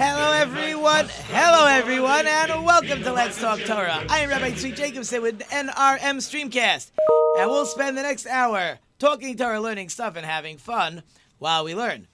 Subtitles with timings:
[0.00, 1.08] Hello, everyone.
[1.26, 4.06] Hello, everyone, and welcome to Let's Talk Torah.
[4.08, 6.92] I am Rabbi Tzvi Jacobson with NRM Streamcast,
[7.36, 11.02] and we'll spend the next hour talking Torah, learning stuff, and having fun
[11.38, 12.06] while we learn.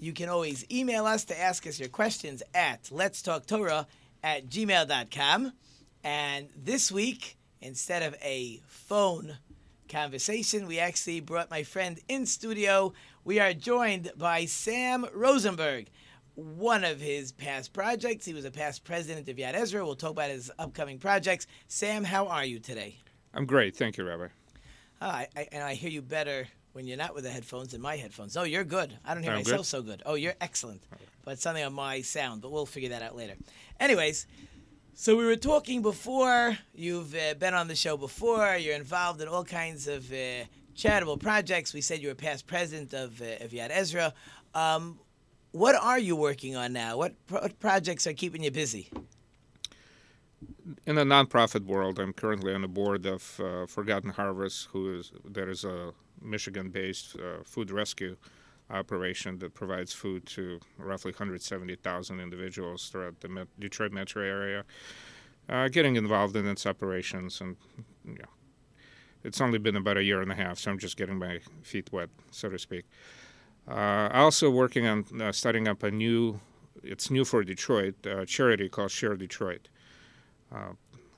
[0.00, 3.86] You can always email us to ask us your questions at Let's Talk Torah
[4.24, 5.52] at gmail.com.
[6.02, 9.38] And this week, instead of a phone
[9.88, 12.94] conversation, we actually brought my friend in studio.
[13.22, 15.88] We are joined by Sam Rosenberg
[16.38, 18.24] one of his past projects.
[18.24, 19.84] He was a past president of Yad Ezra.
[19.84, 21.48] We'll talk about his upcoming projects.
[21.66, 22.96] Sam, how are you today?
[23.34, 23.74] I'm great.
[23.74, 24.28] Thank you, Rabbi.
[25.02, 27.80] Oh, I, I, and I hear you better when you're not with the headphones than
[27.80, 28.36] my headphones.
[28.36, 28.96] Oh, you're good.
[29.04, 29.66] I don't hear I'm myself good?
[29.66, 30.02] so good.
[30.06, 30.84] Oh, you're excellent.
[31.24, 33.34] But something on my sound, but we'll figure that out later.
[33.80, 34.28] Anyways,
[34.94, 36.56] so we were talking before.
[36.72, 38.56] You've uh, been on the show before.
[38.56, 40.44] You're involved in all kinds of uh,
[40.76, 41.74] charitable projects.
[41.74, 44.14] We said you were past president of, uh, of Yad Ezra.
[44.54, 45.00] Um,
[45.52, 46.96] what are you working on now?
[46.96, 48.90] What, pro- what projects are keeping you busy?
[50.86, 55.12] In the nonprofit world, I'm currently on the board of uh, Forgotten Harvest, who is
[55.24, 58.16] there is a Michigan-based uh, food rescue
[58.70, 64.64] operation that provides food to roughly 170,000 individuals throughout the Met- Detroit metro area.
[65.48, 67.56] Uh, getting involved in its operations, and
[68.04, 68.26] yeah,
[69.24, 71.90] it's only been about a year and a half, so I'm just getting my feet
[71.90, 72.84] wet, so to speak.
[73.68, 76.40] Uh, also working on uh, starting up a new,
[76.82, 79.68] it's new for Detroit, uh, charity called Share Detroit.
[80.50, 80.72] Uh,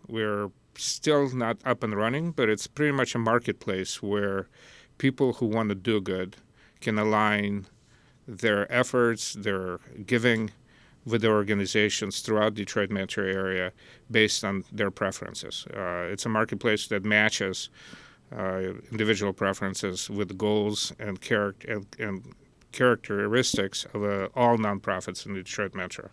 [0.08, 4.48] we're still not up and running, but it's pretty much a marketplace where
[4.98, 6.36] people who want to do good
[6.80, 7.66] can align
[8.26, 10.50] their efforts, their giving
[11.04, 13.72] with the organizations throughout Detroit metro area
[14.10, 15.66] based on their preferences.
[15.74, 17.70] Uh, it's a marketplace that matches
[18.32, 21.18] individual preferences with goals and,
[21.66, 22.34] and, and
[22.72, 26.10] characteristics of uh, all nonprofits in the Detroit metro.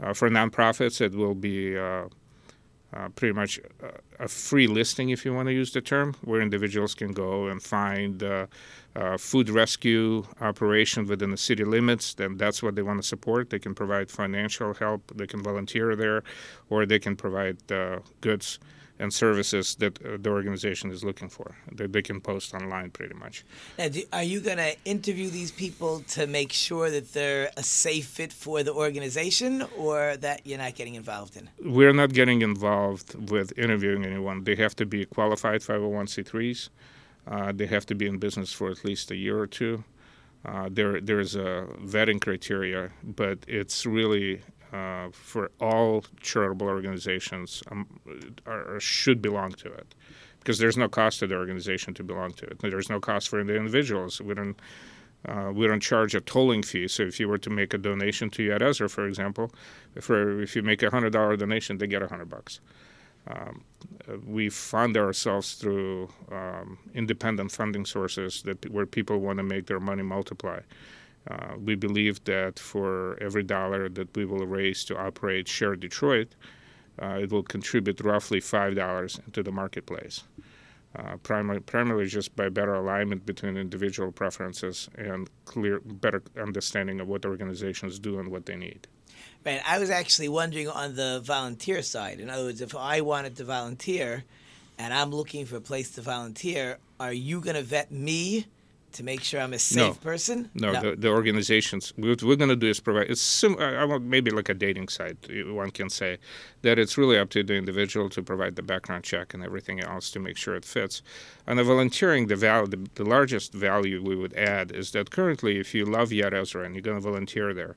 [0.00, 2.04] Uh, for nonprofits, it will be uh,
[2.94, 6.40] uh, pretty much a, a free listing, if you want to use the term, where
[6.40, 8.46] individuals can go and find uh,
[8.94, 12.14] uh, food rescue operation within the city limits.
[12.14, 13.50] Then that's what they want to support.
[13.50, 16.22] They can provide financial help, they can volunteer there,
[16.70, 18.58] or they can provide uh, goods
[19.02, 23.14] and services that uh, the organization is looking for that they can post online pretty
[23.14, 23.44] much.
[23.78, 27.64] Now, do, are you going to interview these people to make sure that they're a
[27.64, 31.50] safe fit for the organization or that you're not getting involved in?
[31.78, 34.44] We're not getting involved with interviewing anyone.
[34.44, 36.68] They have to be qualified 501c3s.
[37.26, 39.82] Uh, they have to be in business for at least a year or two.
[40.44, 47.86] Uh, there, there's a vetting criteria, but it's really uh, for all charitable organizations um,
[48.46, 49.94] are, should belong to it
[50.38, 52.58] because there's no cost to the organization to belong to it.
[52.60, 54.20] There's no cost for the individuals.
[54.20, 54.58] We don't
[55.28, 56.88] uh, we don't charge a tolling fee.
[56.88, 59.52] So if you were to make a donation to Yad Ezra, for example,
[60.00, 62.60] for if you make a hundred dollar donation, they get a hundred bucks.
[63.28, 63.62] Um,
[64.26, 69.78] we fund ourselves through um, independent funding sources that where people want to make their
[69.78, 70.58] money multiply.
[71.30, 76.34] Uh, we believe that for every dollar that we will raise to operate Share Detroit,
[77.00, 80.24] uh, it will contribute roughly five dollars into the marketplace.
[80.94, 87.08] Uh, primarily, primarily just by better alignment between individual preferences and clear, better understanding of
[87.08, 88.86] what organizations do and what they need.
[89.42, 92.20] Man, I was actually wondering on the volunteer side.
[92.20, 94.24] In other words, if I wanted to volunteer
[94.78, 98.46] and I'm looking for a place to volunteer, are you going to vet me
[98.94, 99.92] to make sure I'm a safe No.
[99.94, 100.50] person?
[100.54, 101.92] No, The, the organizations.
[101.96, 103.10] What we're going to do is provide.
[103.10, 105.18] It's sim, I want maybe like a dating site.
[105.48, 106.18] One can say
[106.62, 110.10] that it's really up to the individual to provide the background check and everything else
[110.12, 111.02] to make sure it fits.
[111.46, 115.58] And the volunteering, the value, the, the largest value we would add is that currently,
[115.58, 117.76] if you love Yad Ezra and you're going to volunteer there,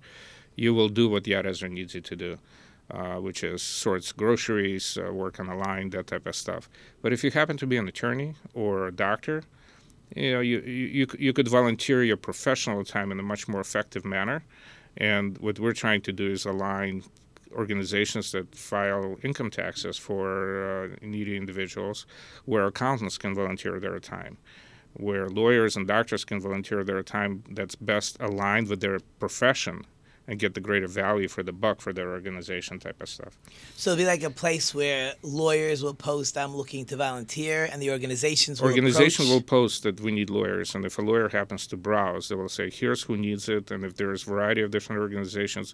[0.55, 2.37] you will do what Yad Ezra needs you to do.
[2.91, 6.69] Uh, which is sorts groceries, uh, work on a line, that type of stuff.
[7.01, 9.41] But if you happen to be an attorney or a doctor,
[10.15, 14.05] you know, you, you, you could volunteer your professional time in a much more effective
[14.05, 14.43] manner.
[14.97, 17.03] And what we're trying to do is align
[17.51, 22.05] organizations that file income taxes for uh, needy individuals
[22.45, 24.37] where accountants can volunteer their time,
[24.93, 29.85] where lawyers and doctors can volunteer their time that's best aligned with their profession
[30.27, 33.37] and get the greater value for the buck for their organization type of stuff.
[33.75, 37.81] So it'd be like a place where lawyers will post, "I'm looking to volunteer," and
[37.81, 41.67] the organizations will organization will post that we need lawyers, and if a lawyer happens
[41.67, 44.71] to browse, they will say, "Here's who needs it," and if there's a variety of
[44.71, 45.73] different organizations,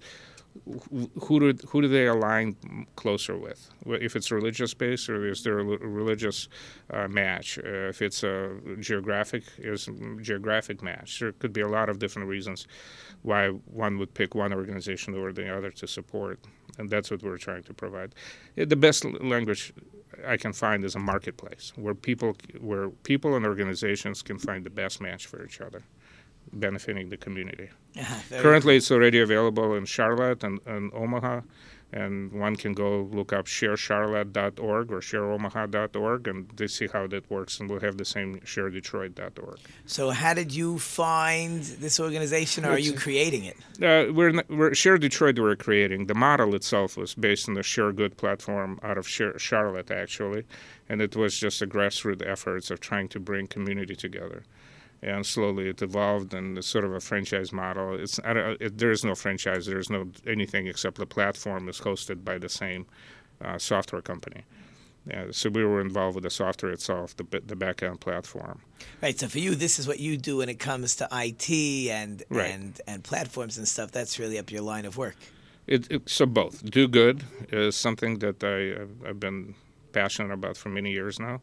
[1.19, 2.56] who, do who do they align
[2.95, 3.69] closer with?
[3.86, 6.50] If it's religious based, or is there a religious
[6.89, 7.57] uh, match?
[7.57, 9.89] Uh, if it's a geographic, is
[10.21, 11.19] geographic match?
[11.19, 12.68] There could be a lot of different reasons
[13.21, 16.39] why one would pick one organization over the other to support,
[16.77, 18.13] and that's what we're trying to provide.
[18.56, 19.74] The best language
[20.27, 24.69] I can find is a marketplace where people where people and organizations can find the
[24.69, 25.83] best match for each other,
[26.53, 27.69] benefiting the community.
[28.30, 31.42] Currently, it's already available in Charlotte and, and Omaha,
[31.94, 37.59] and one can go look up sharecharlotte.org or shareomaha.org and they see how that works,
[37.59, 39.59] and we'll have the same sharedetroit.org.
[39.86, 43.57] So, how did you find this organization, or are you creating it?
[43.81, 45.38] Uh, we're, we're Share Detroit.
[45.38, 49.38] We're creating the model itself was based on the Share Good platform out of Share,
[49.38, 50.45] Charlotte, actually,
[50.88, 54.44] and it was just a grassroots efforts of trying to bring community together.
[55.03, 57.95] And slowly it evolved, and it's sort of a franchise model.
[58.00, 59.65] It's I don't, it, there is no franchise.
[59.65, 62.86] There is no anything except the platform is hosted by the same
[63.44, 64.44] uh, software company.
[65.07, 68.62] Yeah, so we were involved with the software itself, the the backend platform.
[69.01, 69.18] Right.
[69.19, 71.50] So, for you, this is what you do when it comes to IT
[71.89, 72.51] and Right.
[72.51, 73.92] and and platforms and stuff.
[73.92, 75.15] That's really up your line of work.
[75.65, 79.56] It, it, so both do good is something that I I've- been
[79.94, 81.42] passionate about for many years now,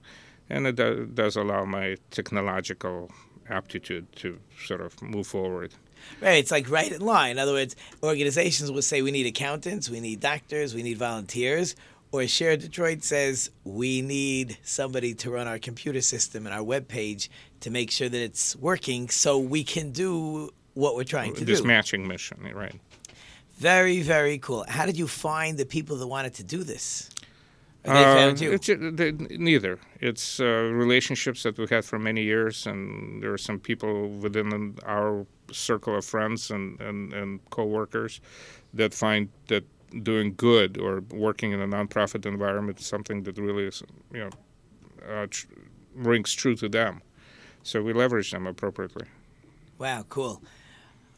[0.48, 3.10] and it do, does allow my technological
[3.50, 5.72] aptitude to sort of move forward.
[6.20, 6.38] Right.
[6.38, 7.32] It's like right in line.
[7.32, 11.74] In other words, organizations will say we need accountants, we need doctors, we need volunteers.
[12.10, 16.88] Or Share Detroit says we need somebody to run our computer system and our web
[16.88, 17.30] page
[17.60, 21.58] to make sure that it's working so we can do what we're trying to This
[21.58, 21.62] do.
[21.62, 22.74] This matching mission, right?
[23.58, 24.64] Very, very cool.
[24.68, 27.10] How did you find the people that wanted to do this?
[27.84, 28.52] Or they Uh, found you?
[28.52, 29.78] it's, uh, they, neither.
[30.00, 34.76] It's uh, relationships that we've had for many years, and there are some people within
[34.84, 38.20] our circle of friends and, and, and co-workers
[38.74, 39.64] that find that
[40.02, 43.82] doing good or working in a nonprofit environment is something that really is,
[44.12, 44.30] you know,
[45.08, 45.46] uh, tr-
[45.94, 47.00] rings true to them.
[47.62, 49.06] So we leverage them appropriately.
[49.78, 50.42] Wow, cool.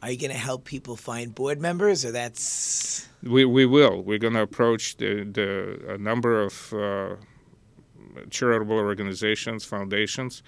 [0.02, 4.02] Are you going to help people find board members, or that's We, we will.
[4.02, 7.16] We're going to approach the, the a number of uh,
[8.30, 10.42] charitable organizations, foundations,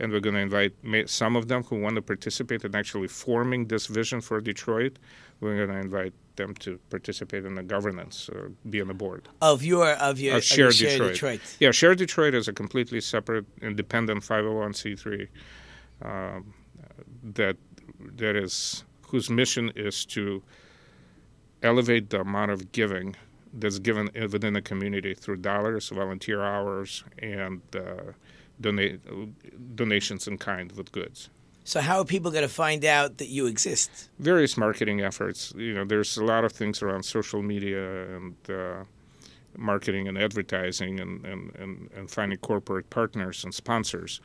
[0.00, 0.72] and we're going to invite
[1.08, 4.98] some of them who want to participate in actually forming this vision for Detroit.
[5.40, 9.28] We're going to invite them to participate in the governance or be on the board.
[9.40, 11.12] of your of your, Of of your Share Share Detroit.
[11.12, 11.40] Detroit?
[11.60, 15.28] Yeah, Share Detroit is a completely separate, independent 501c3
[16.02, 16.54] um,
[17.22, 17.56] that
[18.16, 18.84] that is
[19.14, 20.42] whose mission is to
[21.62, 23.14] elevate the amount of giving
[23.60, 28.10] that's given within the community through dollars, volunteer hours, and uh,
[28.60, 28.98] donate
[29.76, 31.30] donations in kind with goods.
[31.62, 34.10] So how are people going to find out that you exist?
[34.18, 35.52] Various marketing efforts.
[35.56, 38.34] You know, there's a lot of things around social media and.
[38.48, 38.84] Uh,
[39.56, 44.20] marketing and advertising and, and, and, and finding corporate partners and sponsors.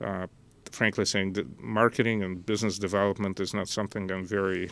[0.00, 0.26] Uh,
[0.72, 4.70] frankly saying that marketing and business development is not something I'm very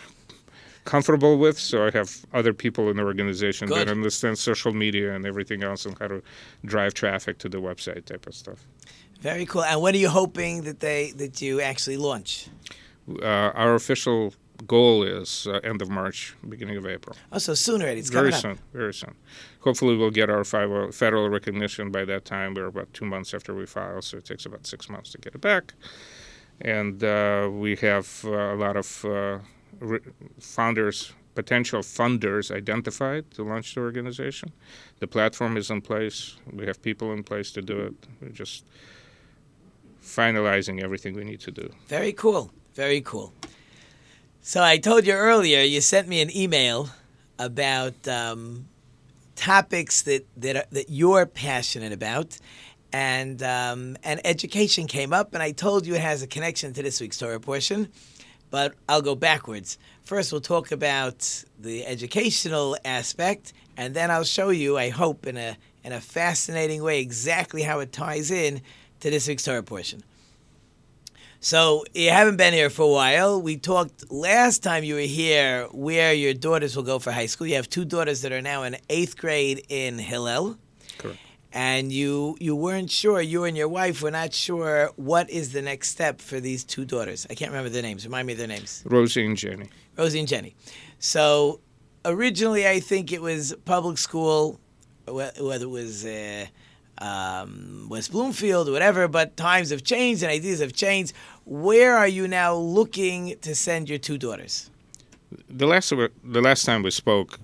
[0.85, 3.87] comfortable with, so I have other people in the organization Good.
[3.87, 6.23] that understand social media and everything else and how to
[6.64, 8.66] drive traffic to the website type of stuff.
[9.21, 9.62] Very cool.
[9.62, 12.49] And what are you hoping that they that you actually launch?
[13.23, 14.33] Uh, our official
[14.66, 17.16] goal is uh, end of March, beginning of April.
[17.33, 18.00] Oh, so soon already.
[18.00, 18.59] It's very coming up.
[18.59, 19.14] soon, very soon.
[19.61, 22.55] Hopefully, we'll get our federal recognition by that time.
[22.55, 25.35] We're about two months after we file, so it takes about six months to get
[25.35, 25.75] it back.
[26.62, 29.38] And uh, we have uh, a lot of uh,
[29.81, 30.00] re-
[30.38, 34.52] founders, potential funders identified to launch the organization.
[34.99, 36.37] The platform is in place.
[36.52, 37.95] We have people in place to do it.
[38.21, 38.64] We're just
[40.02, 41.71] finalizing everything we need to do.
[41.87, 42.50] Very cool.
[42.75, 43.33] Very cool.
[44.43, 46.88] So I told you earlier, you sent me an email
[47.38, 48.67] about um,
[49.40, 52.38] topics that that are, that you're passionate about,
[52.92, 56.82] and um, and education came up, and I told you it has a connection to
[56.82, 57.88] this week's Torah portion,
[58.50, 59.78] but I'll go backwards.
[60.04, 65.38] First, we'll talk about the educational aspect, and then I'll show you, I hope, in
[65.38, 68.61] a in a fascinating way, exactly how it ties in
[69.00, 70.02] to this week's Torah portion.
[71.42, 73.40] So you haven't been here for a while.
[73.40, 77.47] We talked last time you were here where your daughters will go for high school.
[77.47, 80.59] You have two daughters that are now in eighth grade in Hillel.
[80.99, 81.18] Correct.
[81.50, 85.62] And you you weren't sure, you and your wife were not sure what is the
[85.62, 87.26] next step for these two daughters.
[87.30, 88.04] I can't remember their names.
[88.04, 88.82] Remind me of their names.
[88.85, 89.70] Rosie and Jenny.
[89.97, 90.54] Rosie and Jenny.
[90.99, 91.61] So
[92.04, 94.61] originally, I think it was public school,
[95.06, 96.47] whether it was uh,
[97.00, 101.12] um, West Bloomfield whatever, but times have changed and ideas have changed.
[101.45, 104.71] Where are you now looking to send your two daughters?
[105.49, 107.38] The last the last time we spoke,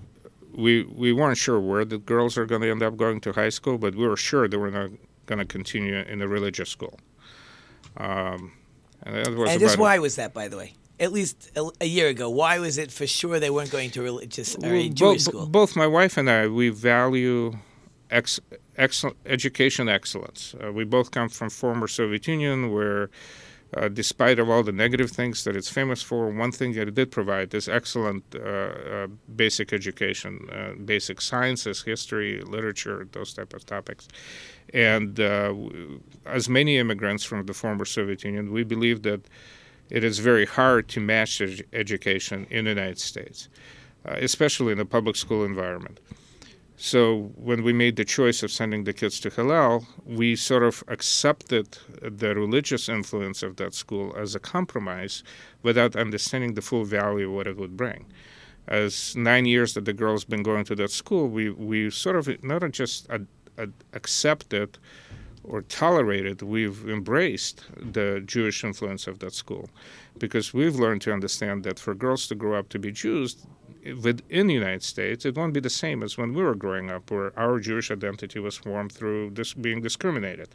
[0.53, 3.49] we we weren't sure where the girls are going to end up going to high
[3.49, 4.91] school, but we were sure they were not
[5.25, 6.99] going to continue in a religious school.
[7.97, 8.53] Um,
[9.03, 10.73] and that was And just why was that, by the way?
[10.99, 14.01] At least a, a year ago, why was it for sure they weren't going to
[14.01, 15.45] religious or Well, Jewish school?
[15.45, 17.53] Both my wife and I, we value
[18.09, 18.39] ex-
[18.77, 20.55] excellent education excellence.
[20.63, 23.09] Uh, we both come from former Soviet Union, where,
[23.75, 26.95] uh, despite of all the negative things that it's famous for, one thing that it
[26.95, 33.53] did provide is excellent uh, uh, basic education, uh, basic sciences, history, literature, those type
[33.53, 34.07] of topics.
[34.73, 35.53] And uh,
[36.25, 39.21] as many immigrants from the former Soviet Union, we believe that
[39.89, 43.47] it is very hard to match edu- education in the United States,
[44.05, 45.99] especially in a public school environment.
[46.79, 50.83] So when we made the choice of sending the kids to Hillel, we sort of
[50.87, 55.23] accepted the religious influence of that school as a compromise
[55.63, 58.05] without understanding the full value of what it would bring.
[58.67, 62.43] As nine years that the girls been going to that school, we, we sort of
[62.43, 63.25] not just ad,
[63.57, 64.77] ad, accepted
[65.43, 69.69] or tolerated, we've embraced the Jewish influence of that school
[70.19, 73.47] because we've learned to understand that for girls to grow up to be Jews
[73.93, 77.11] within the United States, it won't be the same as when we were growing up,
[77.11, 80.49] where our Jewish identity was formed through this being discriminated.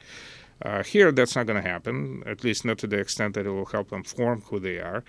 [0.63, 3.51] Uh, here, that's not going to happen, at least not to the extent that it
[3.51, 5.03] will help them form who they are.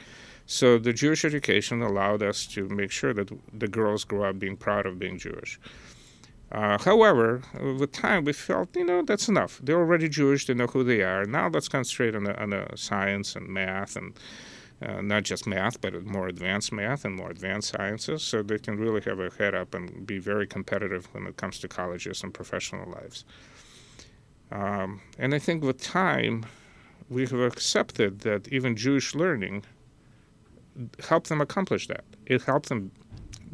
[0.45, 4.57] So the Jewish education allowed us to make sure that the girls grow up being
[4.57, 5.59] proud of being Jewish.
[6.51, 7.41] Uh, however,
[7.79, 9.59] with time, we felt, you know, that's enough.
[9.63, 10.45] They're already Jewish.
[10.45, 11.25] They know who they are.
[11.25, 14.13] Now let's concentrate on the, on the science and math, and
[14.85, 18.77] uh, not just math, but more advanced math and more advanced sciences, so they can
[18.77, 22.33] really have a head up and be very competitive when it comes to colleges and
[22.33, 23.25] professional lives.
[24.51, 26.45] Um, and I think with time,
[27.09, 29.63] we have accepted that even Jewish learning
[31.07, 32.03] helped them accomplish that.
[32.25, 32.91] It helped them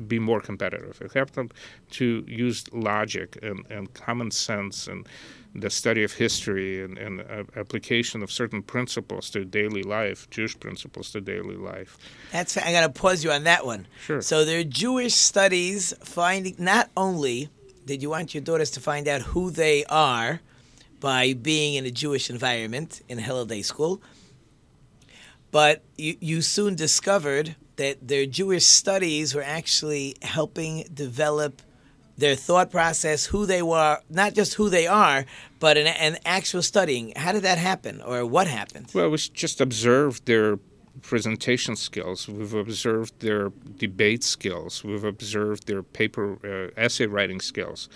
[0.07, 1.01] be more competitive.
[1.01, 1.49] It helped them
[1.91, 5.07] to use logic and, and common sense and
[5.55, 10.59] the study of history and, and uh, application of certain principles to daily life, Jewish
[10.59, 11.97] principles to daily life.
[12.31, 13.87] That's I got to pause you on that one.
[14.05, 14.21] Sure.
[14.21, 17.49] So there are Jewish studies finding not only
[17.85, 20.41] did you want your daughters to find out who they are
[20.99, 24.01] by being in a Jewish environment in a Hillel Day school,
[25.51, 31.61] but you, you soon discovered that their Jewish studies were actually helping develop
[32.19, 35.25] their thought process, who they were, not just who they are,
[35.59, 37.13] but an, an actual studying.
[37.15, 38.91] How did that happen, or what happened?
[38.93, 40.59] Well, we just observed their
[41.01, 42.27] presentation skills.
[42.27, 44.83] We've observed their debate skills.
[44.83, 47.89] We've observed their paper uh, essay writing skills,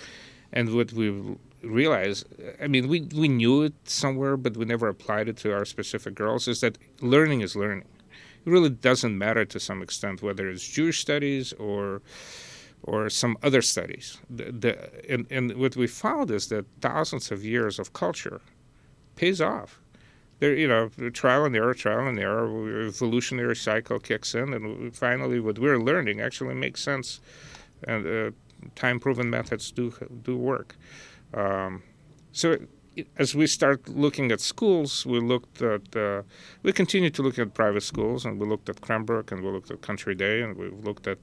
[0.52, 2.26] and what we've realized,
[2.62, 6.16] I mean, we we knew it somewhere, but we never applied it to our specific
[6.16, 6.48] girls.
[6.48, 7.86] Is that learning is learning.
[8.46, 12.02] It really doesn't matter to some extent whether it's Jewish studies or
[12.84, 14.18] or some other studies.
[14.30, 18.42] The, the, and, and what we found is that thousands of years of culture
[19.16, 19.80] pays off.
[20.40, 25.40] There, you know, trial and error, trial and error, evolutionary cycle kicks in, and finally,
[25.40, 27.22] what we're learning actually makes sense,
[27.88, 28.32] and uh,
[28.76, 30.76] time-proven methods do do work.
[31.34, 31.84] Um,
[32.34, 32.58] so,
[33.18, 36.24] as we start looking at schools, we looked at uh,
[36.64, 39.72] we continue to look at private schools, and we looked at Cranbrook, and we looked
[39.72, 41.20] at Country Day, and we've looked at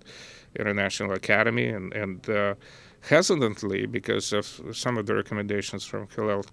[0.59, 2.54] International Academy, and and uh,
[3.02, 6.45] hesitantly because of some of the recommendations from Hillel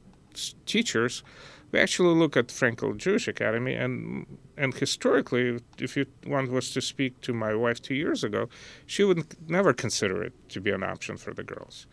[0.66, 1.24] teachers,
[1.72, 4.26] we actually look at Frankel Jewish Academy, and
[4.58, 8.48] and historically, if you, one was to speak to my wife two years ago,
[8.86, 11.88] she would never consider it to be an option for the girls.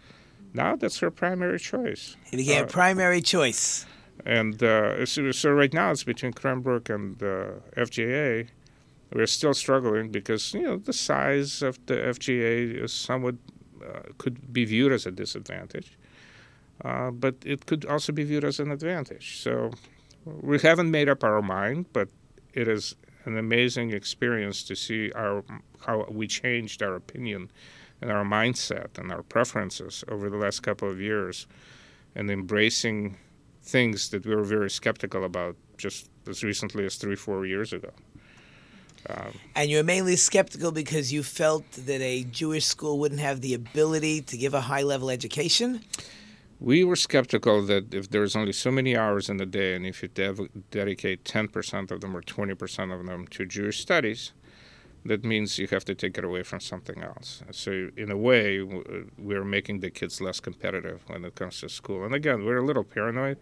[0.52, 2.16] Now that's her primary choice.
[2.32, 3.86] It became Uh, a primary choice.
[4.24, 7.46] And uh, so, so right now it's between Cranbrook and uh,
[7.76, 8.48] FJA.
[9.12, 13.36] We're still struggling because you know the size of the FJA is somewhat
[13.84, 15.96] uh, could be viewed as a disadvantage,
[16.84, 19.38] uh, but it could also be viewed as an advantage.
[19.40, 19.70] So
[20.24, 22.08] we haven't made up our mind, but
[22.54, 25.44] it is an amazing experience to see our
[25.86, 27.50] how we changed our opinion
[28.00, 31.46] and our mindset and our preferences over the last couple of years,
[32.14, 33.16] and embracing
[33.62, 37.90] things that we were very skeptical about just as recently as three, four years ago.
[39.08, 43.54] Um, And you're mainly skeptical because you felt that a Jewish school wouldn't have the
[43.54, 45.80] ability to give a high level education?
[46.60, 50.02] we were skeptical that if there's only so many hours in the day, and if
[50.02, 50.08] you
[50.70, 54.32] dedicate 10% of them or 20% of them to Jewish studies,
[55.04, 57.42] that means you have to take it away from something else.
[57.50, 58.62] So in a way,
[59.18, 62.04] we're making the kids less competitive when it comes to school.
[62.04, 63.36] And again, we're a little paranoid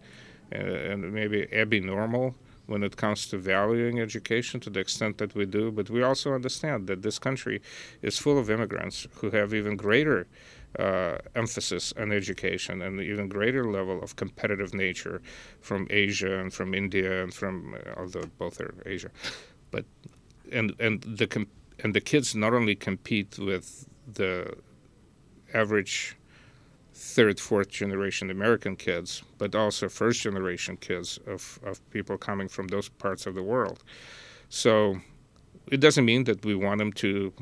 [0.53, 5.45] uh, and maybe abnormal when it comes to valuing education to the extent that we
[5.45, 5.71] do.
[5.71, 7.61] But we also understand that this country
[8.01, 10.27] is full of immigrants who have even greater
[10.79, 15.21] uh, emphasis on education and even greater level of competitive nature
[15.61, 19.11] from Asia and from India and from, uh, although both are Asia,
[19.71, 19.85] but
[20.51, 21.45] and and the
[21.83, 24.55] and the kids not only compete with the
[25.53, 26.17] average
[26.93, 32.67] third, fourth generation American kids, but also first generation kids of, of people coming from
[32.67, 33.83] those parts of the world.
[34.49, 34.97] So
[35.71, 37.33] it doesn't mean that we want them to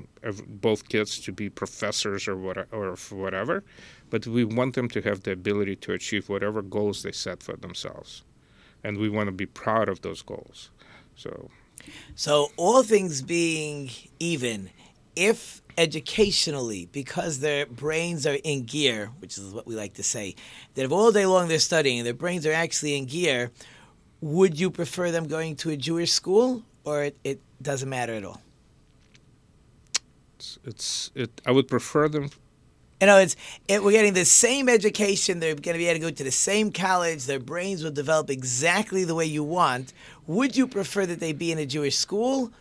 [0.47, 3.63] both kids to be professors or what or whatever,
[4.09, 7.55] but we want them to have the ability to achieve whatever goals they set for
[7.57, 8.23] themselves,
[8.83, 10.69] and we want to be proud of those goals.
[11.15, 11.49] So
[12.15, 13.89] so, all things being
[14.19, 14.69] even,
[15.15, 20.35] if educationally, because their brains are in gear, which is what we like to say,
[20.75, 23.51] that if all day long they're studying and their brains are actually in gear,
[24.21, 28.23] would you prefer them going to a Jewish school or it, it doesn't matter at
[28.23, 28.41] all?
[30.35, 31.41] It's, it's it.
[31.45, 32.29] I would prefer them
[33.01, 33.35] you know, it's
[33.67, 35.39] it, we're getting the same education.
[35.39, 37.25] They're going to be able to go to the same college.
[37.25, 39.91] Their brains will develop exactly the way you want.
[40.27, 42.51] Would you prefer that they be in a Jewish school,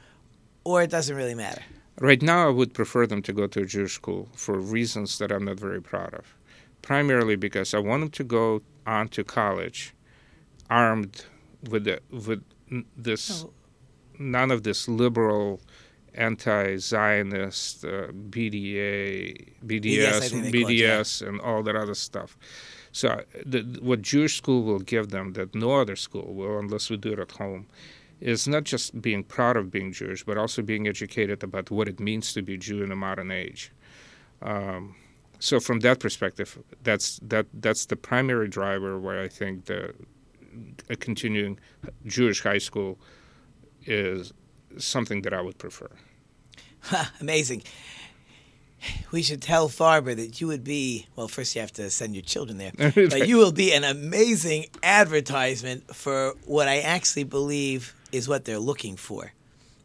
[0.65, 1.63] or it doesn't really matter?
[2.01, 5.31] Right now, I would prefer them to go to a Jewish school for reasons that
[5.31, 6.35] I'm not very proud of.
[6.81, 9.95] Primarily because I want them to go on to college
[10.71, 11.27] armed
[11.69, 12.43] with the, with
[12.97, 13.53] this oh.
[14.19, 15.61] none of this liberal
[16.15, 22.39] anti-Zionist, uh, BDA, BDS, BDS, and all that other stuff.
[22.93, 26.97] So, the, what Jewish school will give them that no other school will, unless we
[26.97, 27.67] do it at home,
[28.21, 31.99] is not just being proud of being Jewish, but also being educated about what it
[31.99, 33.73] means to be Jew in the modern age.
[34.43, 34.97] Um,
[35.39, 39.95] so, from that perspective, that's that that's the primary driver where I think the
[40.89, 41.59] a continuing
[42.07, 42.99] Jewish high school
[43.87, 44.33] is
[44.77, 45.91] something that I would prefer.
[47.21, 47.63] Amazing.
[49.11, 52.23] We should tell Farber that you would be, well, first you have to send your
[52.23, 58.29] children there, but you will be an amazing advertisement for what I actually believe is
[58.29, 59.33] what they're looking for.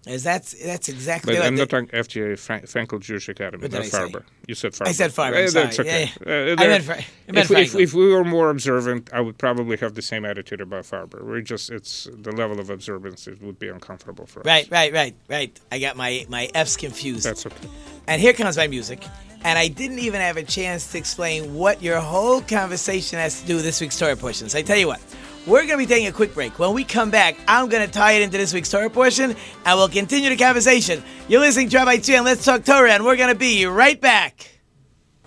[0.08, 1.34] Is that's that's exactly.
[1.34, 1.88] But what I'm not talking
[2.36, 4.24] Frank, Frankel Jewish Academy, not Farber.
[4.48, 4.88] You said Farber.
[4.88, 5.48] I said Farber.
[5.48, 6.12] Uh, that's okay.
[6.28, 6.52] Yeah, yeah.
[6.52, 9.40] Uh, I meant, Fra- I meant if, if, if, we were more observant, I would
[9.40, 11.24] probably have the same attitude about Farber.
[11.24, 14.46] We're just it's the level of observance it would be uncomfortable for us.
[14.46, 15.60] Right, right, right, right.
[15.72, 17.24] I got my my F's confused.
[17.24, 17.68] That's okay.
[18.06, 19.04] And here comes my music.
[19.44, 23.48] And I didn't even have a chance to explain what your whole conversation has to
[23.48, 24.50] do with this week's Torah portion.
[24.50, 25.02] So I tell you what.
[25.48, 26.58] We're going to be taking a quick break.
[26.58, 29.78] When we come back, I'm going to tie it into this week's Torah portion, and
[29.78, 31.04] we'll continue the conversation.
[31.28, 34.02] You're listening to Rabbi Tzvi, and Let's Talk Torah, and we're going to be right
[34.02, 34.50] back.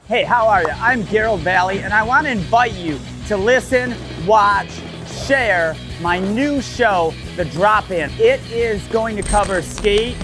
[0.09, 0.71] Hey, how are you?
[0.71, 3.95] I'm Gerald Valley, and I want to invite you to listen,
[4.27, 4.71] watch,
[5.07, 8.11] share my new show, The Drop In.
[8.15, 10.17] It is going to cover skate,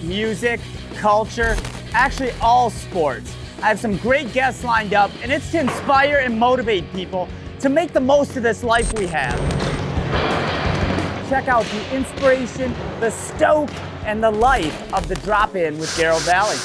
[0.00, 0.60] music,
[0.94, 1.56] culture,
[1.92, 3.34] actually all sports.
[3.62, 7.28] I have some great guests lined up, and it's to inspire and motivate people
[7.60, 9.38] to make the most of this life we have.
[11.28, 13.70] Check out the inspiration, the stoke,
[14.04, 16.56] and the life of the drop in with Gerald Valley.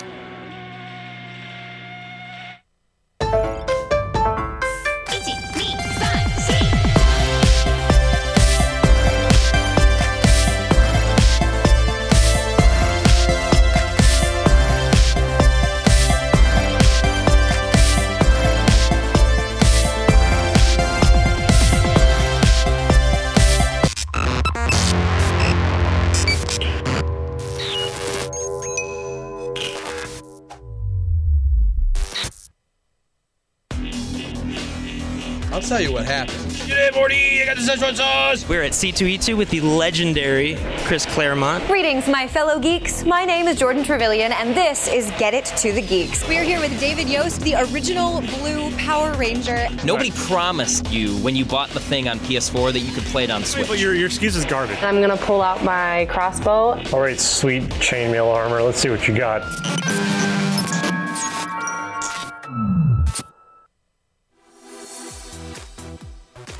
[35.75, 36.37] Tell you what happened.
[36.69, 37.41] G'day, Morty.
[37.41, 38.47] I got the Szechuan sauce.
[38.47, 41.67] We're at C2E2 with the legendary Chris Claremont.
[41.67, 43.03] Greetings, my fellow geeks.
[43.03, 46.25] My name is Jordan Trevillion, and this is Get It to the Geeks.
[46.29, 49.67] We're here with David Yost, the original blue Power Ranger.
[49.83, 53.29] Nobody promised you when you bought the thing on PS4 that you could play it
[53.29, 53.67] on Switch.
[53.67, 54.81] But your, your excuse is garbage.
[54.81, 56.81] I'm gonna pull out my crossbow.
[56.93, 58.61] All right, sweet chainmail armor.
[58.61, 59.43] Let's see what you got.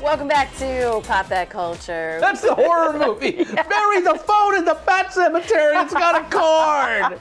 [0.06, 2.18] Welcome back to Pop That Culture.
[2.20, 3.32] That's the horror movie.
[3.68, 5.76] Bury the phone in the pet cemetery.
[5.78, 7.18] It's got a card.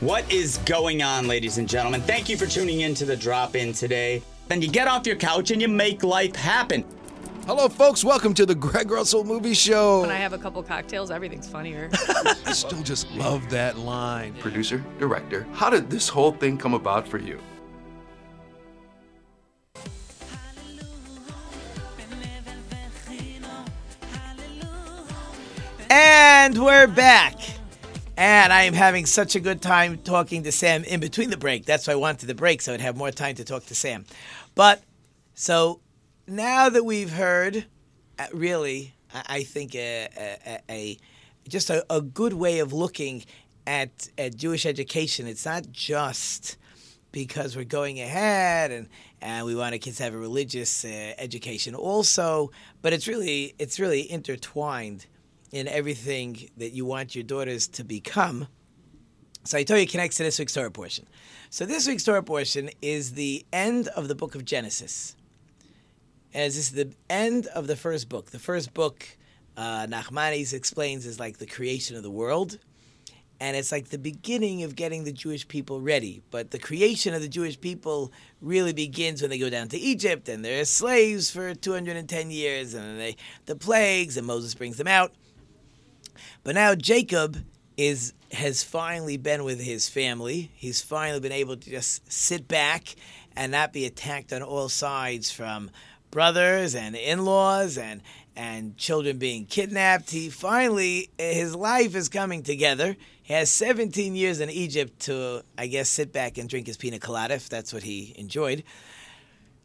[0.00, 2.00] What is going on, ladies and gentlemen?
[2.00, 4.20] Thank you for tuning in to the drop in today.
[4.48, 6.84] Then you get off your couch and you make life happen.
[7.46, 8.02] Hello, folks.
[8.02, 10.00] Welcome to the Greg Russell Movie Show.
[10.00, 11.88] When I have a couple cocktails, everything's funnier.
[12.46, 14.34] I still just love that line.
[14.40, 17.38] Producer, director, how did this whole thing come about for you?
[26.40, 27.34] And we're back.
[28.16, 31.64] And I am having such a good time talking to Sam in between the break.
[31.64, 34.04] That's why I wanted the break, so I'd have more time to talk to Sam.
[34.54, 34.80] But
[35.34, 35.80] so
[36.28, 37.66] now that we've heard,
[38.20, 40.08] uh, really, I think a,
[40.46, 40.98] a, a
[41.48, 43.24] just a, a, good way of looking
[43.66, 45.26] at, at Jewish education.
[45.26, 46.56] It's not just
[47.10, 48.88] because we're going ahead and,
[49.20, 53.56] and we want our kids to have a religious uh, education also, but it's really
[53.58, 55.06] it's really intertwined
[55.52, 58.48] in everything that you want your daughters to become.
[59.44, 61.08] So I told you connects to this week's Torah portion.
[61.50, 65.16] So this week's Torah portion is the end of the book of Genesis.
[66.34, 68.30] As this is the end of the first book.
[68.30, 69.06] The first book,
[69.56, 72.58] uh, Nachmanides explains, is like the creation of the world.
[73.40, 76.20] And it's like the beginning of getting the Jewish people ready.
[76.30, 80.28] But the creation of the Jewish people really begins when they go down to Egypt
[80.28, 85.12] and they're slaves for 210 years and they, the plagues and Moses brings them out.
[86.44, 87.44] But now Jacob
[87.76, 90.50] is has finally been with his family.
[90.54, 92.94] He's finally been able to just sit back
[93.36, 95.70] and not be attacked on all sides from
[96.10, 98.02] brothers and in-laws and
[98.36, 100.10] and children being kidnapped.
[100.10, 102.96] He finally his life is coming together.
[103.22, 106.98] He has 17 years in Egypt to I guess sit back and drink his pina
[106.98, 108.64] colada if that's what he enjoyed.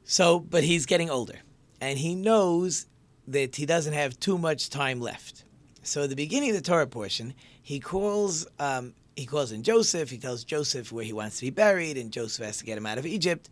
[0.05, 1.39] So, but he's getting older
[1.79, 2.87] and he knows
[3.27, 5.42] that he doesn't have too much time left.
[5.83, 10.09] So at the beginning of the Torah portion, he calls um, he calls in Joseph.
[10.09, 12.85] He tells Joseph where he wants to be buried, and Joseph has to get him
[12.85, 13.49] out of Egypt.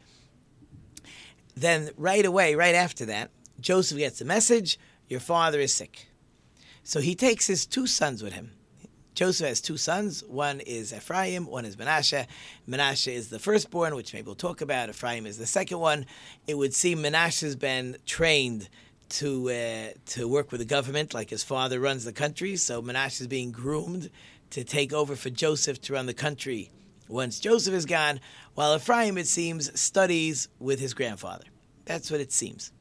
[1.56, 6.08] Then right away, right after that, Joseph gets a message: your father is sick.
[6.84, 8.52] So he takes his two sons with him.
[9.14, 10.24] Joseph has two sons.
[10.24, 12.26] One is Ephraim, one is Menashe.
[12.68, 14.90] Menashe is the firstborn, which maybe we'll talk about.
[14.90, 16.06] Ephraim is the second one.
[16.48, 18.70] It would seem Menashe's been trained
[19.12, 22.56] to uh, to work with the government, like his father runs the country.
[22.56, 24.10] So Menashe is being groomed
[24.52, 26.72] to take over for Joseph to run the country
[27.12, 28.20] once Joseph is gone,
[28.56, 31.44] while Ephraim, it seems, studies with his grandfather.
[31.86, 32.72] That's what it seems.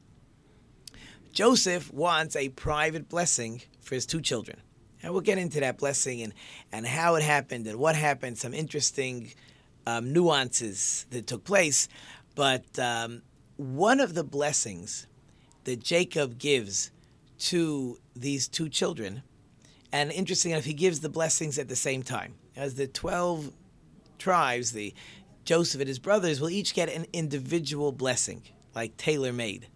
[1.33, 4.61] Joseph wants a private blessing for his two children.
[5.03, 6.33] And we'll get into that blessing and,
[6.71, 9.33] and how it happened and what happened, some interesting
[9.85, 11.87] um, nuances that took place.
[12.35, 13.23] But um,
[13.57, 15.07] one of the blessings
[15.63, 16.91] that Jacob gives
[17.39, 19.23] to these two children.
[19.91, 22.35] And interesting enough, he gives the blessings at the same time.
[22.55, 23.51] As the 12
[24.17, 24.93] tribes, the
[25.43, 28.43] Joseph and his brothers will each get an individual blessing,
[28.75, 29.67] like tailor made.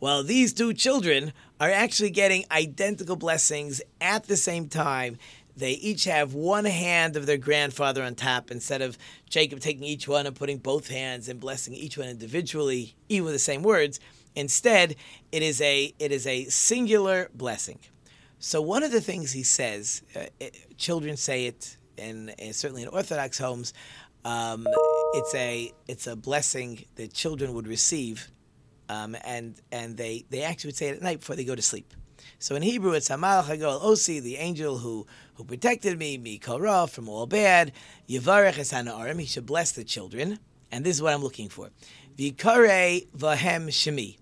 [0.00, 5.18] Well, these two children are actually getting identical blessings at the same time.
[5.56, 8.98] They each have one hand of their grandfather on top instead of
[9.30, 13.34] Jacob taking each one and putting both hands and blessing each one individually, even with
[13.34, 14.00] the same words.
[14.36, 14.96] Instead,
[15.32, 17.78] it is a it is a singular blessing.
[18.38, 22.82] So one of the things he says, uh, it, children say it, and, and, certainly
[22.82, 23.72] in Orthodox homes,
[24.24, 24.66] um,
[25.14, 28.28] it's a it's a blessing that children would receive,
[28.88, 31.62] um, and and they they actually would say it at night before they go to
[31.62, 31.94] sleep.
[32.38, 36.86] So in Hebrew, it's Hamal Hagol Osi, the angel who who protected me, me Korah,
[36.86, 37.72] from all bad.
[38.08, 40.38] Yivarech es Arim, he should bless the children,
[40.72, 41.70] and this is what I'm looking for.
[42.16, 44.18] Vikare vahem shemi.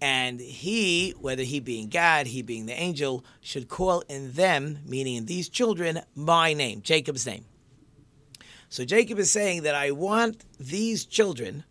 [0.00, 5.16] And he, whether he being God, he being the angel, should call in them, meaning
[5.16, 7.44] in these children, my name, Jacob's name.
[8.70, 11.64] So Jacob is saying that I want these children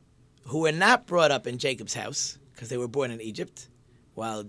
[0.46, 3.70] who were not brought up in Jacob's house, because they were born in Egypt,
[4.14, 4.44] while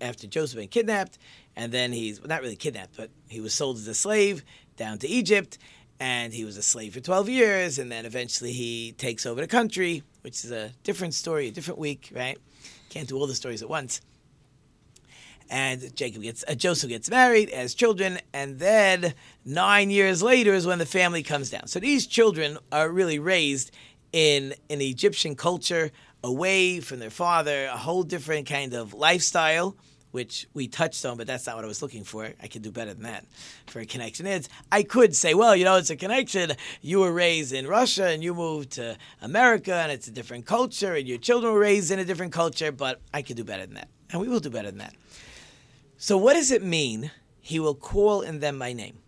[0.00, 1.18] after Joseph been kidnapped,
[1.54, 4.42] and then he's not really kidnapped, but he was sold as a slave
[4.76, 5.58] down to Egypt,
[6.00, 9.46] and he was a slave for 12 years, and then eventually he takes over the
[9.46, 12.38] country, which is a different story, a different week, right?
[12.90, 14.02] Can't do all the stories at once.
[15.48, 20.66] And Jacob gets, uh, Joseph gets married, has children, and then nine years later is
[20.66, 21.66] when the family comes down.
[21.66, 23.72] So these children are really raised
[24.12, 25.90] in an Egyptian culture,
[26.22, 29.76] away from their father, a whole different kind of lifestyle
[30.10, 32.32] which we touched on, but that's not what I was looking for.
[32.42, 33.24] I could do better than that
[33.66, 34.26] for a connection.
[34.26, 36.52] It's, I could say, well, you know, it's a connection.
[36.82, 40.94] You were raised in Russia and you moved to America and it's a different culture
[40.94, 43.74] and your children were raised in a different culture, but I could do better than
[43.74, 43.88] that.
[44.10, 44.94] And we will do better than that.
[45.96, 47.10] So, what does it mean?
[47.40, 48.98] He will call in them my name.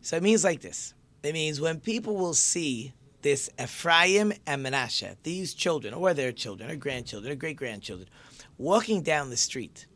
[0.00, 5.16] So, it means like this it means when people will see this Ephraim and Menashe,
[5.22, 8.08] these children, or their children, or grandchildren, or great grandchildren,
[8.56, 9.86] walking down the street,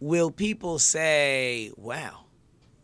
[0.00, 2.24] will people say, wow,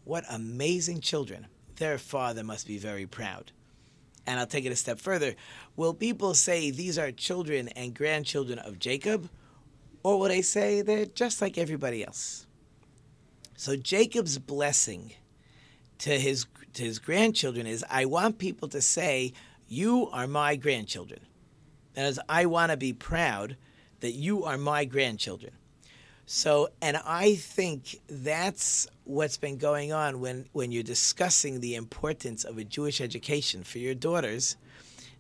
[0.05, 1.47] what amazing children?
[1.77, 3.53] Their father must be very proud.
[4.27, 5.35] And I'll take it a step further.
[5.77, 9.31] Will people say these are children and grandchildren of Jacob?
[10.03, 12.47] Or will they say they're just like everybody else?
[13.57, 15.15] So Jacob's blessing
[15.99, 19.33] to his to his grandchildren is I want people to say,
[19.67, 21.21] You are my grandchildren.
[21.95, 23.57] And as I want to be proud
[24.01, 25.53] that you are my grandchildren.
[26.29, 32.43] So, and I think that's what's been going on when, when you're discussing the importance
[32.43, 34.57] of a Jewish education for your daughters.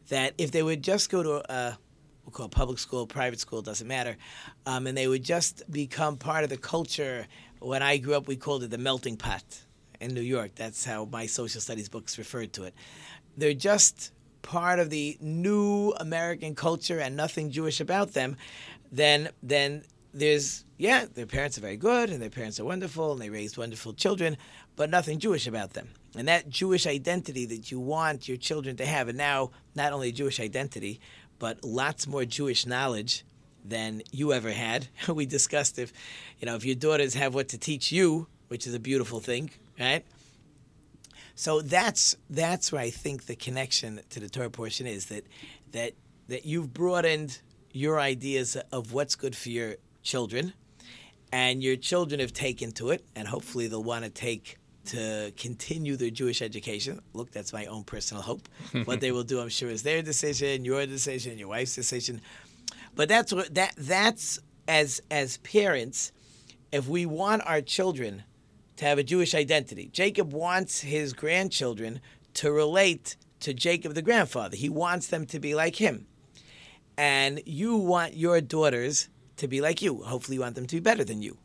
[0.09, 1.79] That if they would just go to a,
[2.25, 4.17] we'll call public school, private school, doesn't matter,
[4.67, 7.27] um, and they would just become part of the culture.
[7.61, 9.45] When I grew up, we called it the melting pot
[10.01, 10.57] in New York.
[10.57, 12.75] That's how my social studies books referred to it.
[13.37, 18.37] They're just part of the new American culture and nothing Jewish about them.
[18.93, 19.83] Then, then
[20.19, 23.57] there's yeah, their parents are very good and their parents are wonderful and they raised
[23.57, 24.37] wonderful children,
[24.77, 25.89] but nothing Jewish about them.
[26.17, 30.13] And that Jewish identity that you want your children to have, and now not only
[30.13, 31.01] Jewish identity,
[31.39, 33.25] but lots more Jewish knowledge
[33.65, 34.89] than you ever had.
[35.09, 35.93] we discussed if,
[36.39, 39.51] you know, if your daughters have what to teach you, which is a beautiful thing,
[39.79, 40.05] right?
[41.35, 45.27] So that's that's where I think the connection to the Torah portion is that
[45.73, 45.93] that
[46.29, 47.41] that you've broadened
[47.73, 49.77] your ideas of what's good for your
[50.07, 50.55] children,
[51.33, 55.97] and your children have taken to it, and hopefully they'll want to take to continue
[55.97, 57.01] their Jewish education.
[57.13, 58.49] Look, that's my own personal hope.
[58.85, 62.21] what they will do, I'm sure, is their decision, your decision, your wife's decision.
[62.95, 64.39] But that's what that that's
[64.69, 66.13] as as parents,
[66.73, 68.23] if we want our children
[68.77, 69.91] to have a Jewish identity.
[69.93, 72.01] Jacob wants his grandchildren
[72.35, 74.57] to relate to Jacob the grandfather.
[74.57, 76.07] He wants them to be like him.
[76.99, 80.03] And you want your daughters to be like you.
[80.03, 81.37] Hopefully, you want them to be better than you,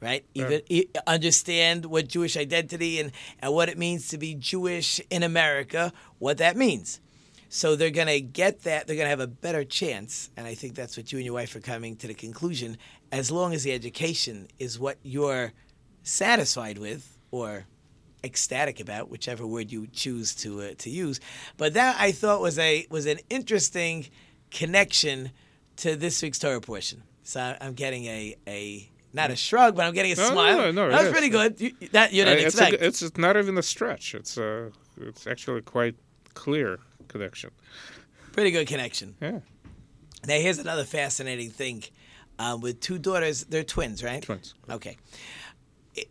[0.00, 0.24] right?
[0.34, 0.60] Even
[1.06, 6.38] understand what Jewish identity and, and what it means to be Jewish in America, what
[6.38, 7.00] that means.
[7.48, 8.86] So they're going to get that.
[8.86, 10.30] They're going to have a better chance.
[10.36, 12.76] And I think that's what you and your wife are coming to the conclusion.
[13.12, 15.52] As long as the education is what you're
[16.02, 17.66] satisfied with or
[18.24, 21.20] ecstatic about, whichever word you choose to uh, to use.
[21.56, 24.06] But that I thought was a was an interesting
[24.50, 25.30] connection
[25.76, 27.02] to this week's Torah portion.
[27.26, 30.58] So I'm getting a a not a shrug, but I'm getting a No, smile.
[30.58, 31.60] no, no, that was it pretty good.
[31.60, 32.82] You, that you didn't Uh, it's, expect.
[32.82, 34.14] a, it's not even a stretch.
[34.14, 35.96] It's uh, it's actually quite
[36.34, 37.50] clear connection.
[38.32, 39.16] Pretty good connection.
[39.20, 39.40] Yeah.
[40.26, 41.82] Now here's another fascinating thing.
[42.38, 44.22] Um, with two daughters, they're twins, right?
[44.22, 44.54] Twins.
[44.70, 44.96] Okay.
[45.94, 46.08] It,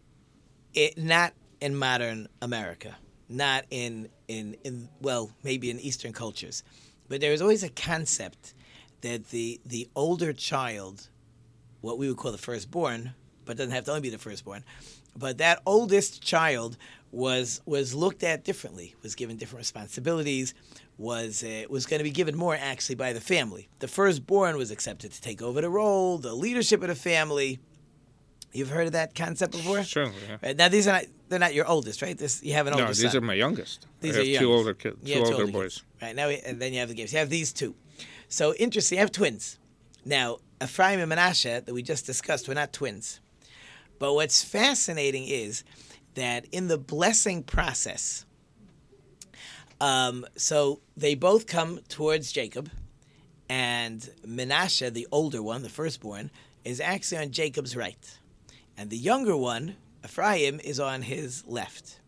[0.73, 2.95] it not in modern America,
[3.29, 6.63] not in in in well, maybe in Eastern cultures,
[7.07, 8.54] but there is always a concept
[9.05, 11.07] that the the older child,
[11.81, 13.13] what we would call the firstborn,
[13.45, 14.63] but doesn't have to only be the firstborn,
[15.15, 16.77] but that oldest child
[17.11, 20.53] was was looked at differently, was given different responsibilities,
[20.97, 23.69] was uh, was going to be given more actually by the family.
[23.79, 27.59] The firstborn was accepted to take over the role, the leadership of the family.
[28.53, 29.83] You've heard of that concept before?
[29.83, 30.05] Sure.
[30.29, 30.37] Yeah.
[30.41, 32.17] Right, now these are not they're not your oldest, right?
[32.17, 33.17] This you have an No, older No, these son.
[33.17, 33.85] are my youngest.
[34.01, 35.75] These I are have your two older kids, two two older older boys.
[35.75, 35.83] kids.
[36.01, 37.11] Right now, we- and then you have the games.
[37.13, 37.75] You have these two.
[38.29, 38.97] So interesting.
[38.97, 39.57] I have twins.
[40.03, 43.19] Now, Ephraim and Menashe that we just discussed were not twins.
[43.99, 45.63] But what's fascinating is
[46.15, 48.25] that in the blessing process,
[49.79, 52.69] um, so they both come towards Jacob,
[53.49, 56.31] and Menashe, the older one, the firstborn,
[56.63, 58.17] is actually on Jacob's right,
[58.77, 61.99] and the younger one, Ephraim, is on his left.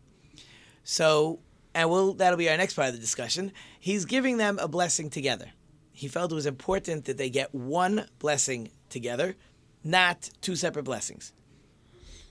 [0.82, 1.40] So,
[1.74, 3.52] and we'll, that'll be our next part of the discussion.
[3.78, 5.52] He's giving them a blessing together.
[5.98, 9.34] He felt it was important that they get one blessing together,
[9.82, 11.32] not two separate blessings.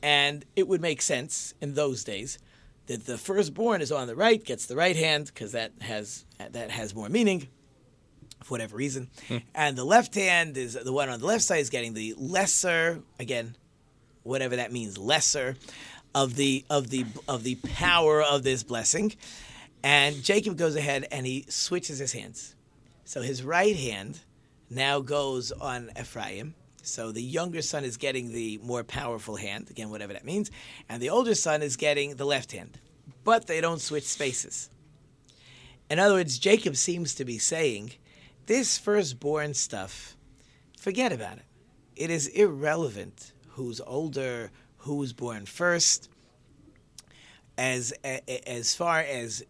[0.01, 2.39] And it would make sense in those days
[2.85, 6.71] that the firstborn is on the right, gets the right hand because that has that
[6.71, 7.49] has more meaning
[8.41, 9.39] for whatever reason, hmm.
[9.53, 13.01] and the left hand is the one on the left side is getting the lesser
[13.19, 13.57] again,
[14.23, 15.57] whatever that means, lesser
[16.15, 19.13] of the of the of the power of this blessing.
[19.83, 22.55] And Jacob goes ahead and he switches his hands.
[23.07, 24.19] So his right hand
[24.69, 26.55] now goes on Ephraim.
[26.81, 30.51] So the younger son is getting the more powerful hand, again, whatever that means,
[30.89, 32.81] and the older son is getting the left hand.
[33.23, 34.69] But they don't switch spaces.
[35.89, 37.93] In other words, Jacob seems to be saying,
[38.45, 40.17] this firstborn stuff,
[40.77, 41.45] forget about it.
[41.95, 46.09] It is irrelevant who's older, who's born first.
[47.57, 49.45] As as far as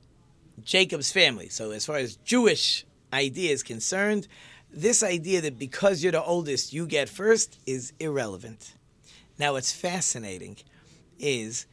[0.63, 1.49] Jacob's family.
[1.49, 4.27] So, as far as Jewish idea is concerned,
[4.71, 8.73] this idea that because you're the oldest, you get first is irrelevant.
[9.39, 10.57] Now, what's fascinating
[11.19, 11.67] is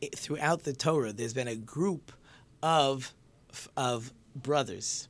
[0.00, 2.12] it, throughout the Torah, there's been a group
[2.62, 3.12] of,
[3.76, 5.08] of brothers.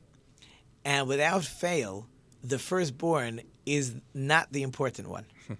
[0.85, 2.07] And without fail,
[2.43, 5.25] the firstborn is not the important one.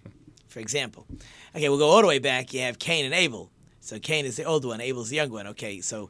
[0.48, 1.08] For example,
[1.56, 2.54] okay, we'll go all the way back.
[2.54, 3.50] You have Cain and Abel.
[3.80, 5.48] So Cain is the old one, Abel's the young one.
[5.48, 6.10] Okay, so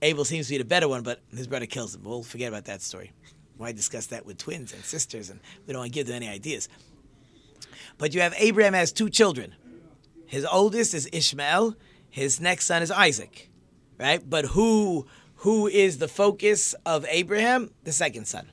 [0.00, 2.02] Abel seems to be the better one, but his brother kills him.
[2.04, 3.12] We'll forget about that story.
[3.62, 5.30] Why discuss that with twins and sisters?
[5.30, 6.68] And we don't want to give them any ideas.
[7.96, 9.54] But you have Abraham has two children.
[10.26, 11.76] His oldest is Ishmael.
[12.10, 13.50] His next son is Isaac,
[14.00, 14.20] right?
[14.28, 17.70] But who who is the focus of Abraham?
[17.84, 18.50] The second son.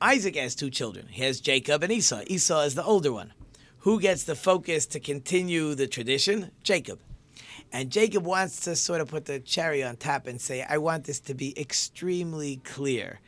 [0.00, 1.08] Isaac has two children.
[1.10, 2.22] He has Jacob and Esau.
[2.26, 3.34] Esau is the older one.
[3.80, 6.52] Who gets the focus to continue the tradition?
[6.62, 7.00] Jacob.
[7.70, 11.04] And Jacob wants to sort of put the cherry on top and say, I want
[11.04, 13.20] this to be extremely clear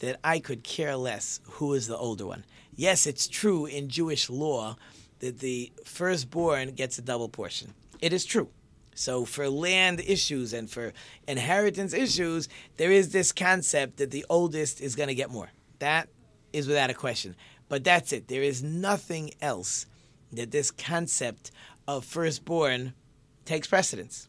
[0.00, 2.44] that I could care less who is the older one.
[2.74, 4.76] Yes, it's true in Jewish law
[5.20, 7.72] that the firstborn gets a double portion.
[8.00, 8.48] It is true.
[8.94, 10.92] So, for land issues and for
[11.28, 15.50] inheritance issues, there is this concept that the oldest is going to get more.
[15.80, 16.08] That
[16.52, 17.36] is without a question.
[17.68, 18.28] But that's it.
[18.28, 19.86] There is nothing else
[20.32, 21.50] that this concept
[21.86, 22.94] of firstborn
[23.44, 24.28] takes precedence.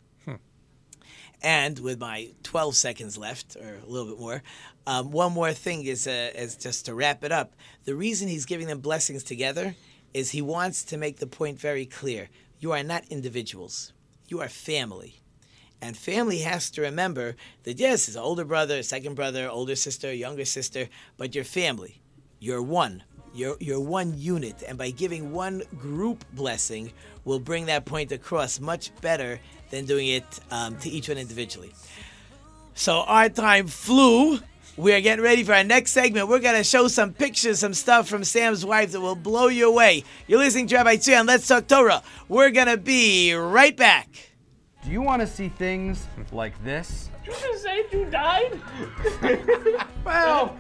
[1.42, 4.44] And with my 12 seconds left, or a little bit more,
[4.88, 7.54] um, one more thing is, uh, is just to wrap it up.
[7.86, 9.76] The reason he's giving them blessings together
[10.14, 12.30] is he wants to make the point very clear.
[12.60, 13.94] You are not individuals,
[14.28, 15.22] you are family.
[15.80, 20.12] And family has to remember that yes, it's an older brother, second brother, older sister,
[20.12, 22.02] younger sister, but you're family.
[22.40, 23.04] You're one.
[23.34, 24.64] You're, you're one unit.
[24.68, 26.92] And by giving one group blessing,
[27.28, 31.74] will bring that point across much better than doing it um, to each one individually.
[32.74, 34.40] So our time flew.
[34.78, 36.30] We are getting ready for our next segment.
[36.30, 39.68] We're going to show some pictures, some stuff from Sam's wife that will blow you
[39.68, 40.04] away.
[40.28, 42.04] You're listening to Rabbi Tzvi on Let's Talk Torah.
[42.30, 44.08] We're going to be right back.
[44.86, 47.10] Do you want to see things like this?
[47.26, 48.62] Did you just say you died?
[50.06, 50.56] well,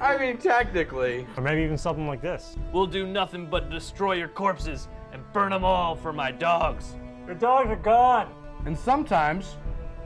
[0.00, 1.26] I mean, technically.
[1.36, 2.56] Or maybe even something like this.
[2.72, 6.96] We'll do nothing but destroy your corpses and burn them all for my dogs.
[7.26, 8.32] Your dogs are gone.
[8.66, 9.56] And sometimes,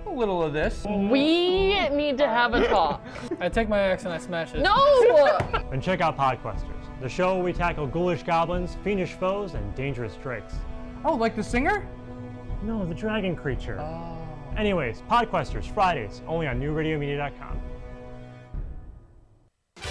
[0.06, 0.84] a little of this.
[0.88, 3.04] We need to have a talk.
[3.40, 4.61] I take my axe and I smash it.
[4.61, 5.38] No!
[5.72, 10.16] and check out Podquesters, the show where we tackle ghoulish goblins, fiendish foes, and dangerous
[10.16, 10.54] drakes.
[11.04, 11.87] Oh, like the singer?
[12.62, 13.78] No, the dragon creature.
[13.80, 14.16] Oh.
[14.56, 17.61] Anyways, Podquesters, Fridays, only on NewRadioMedia.com.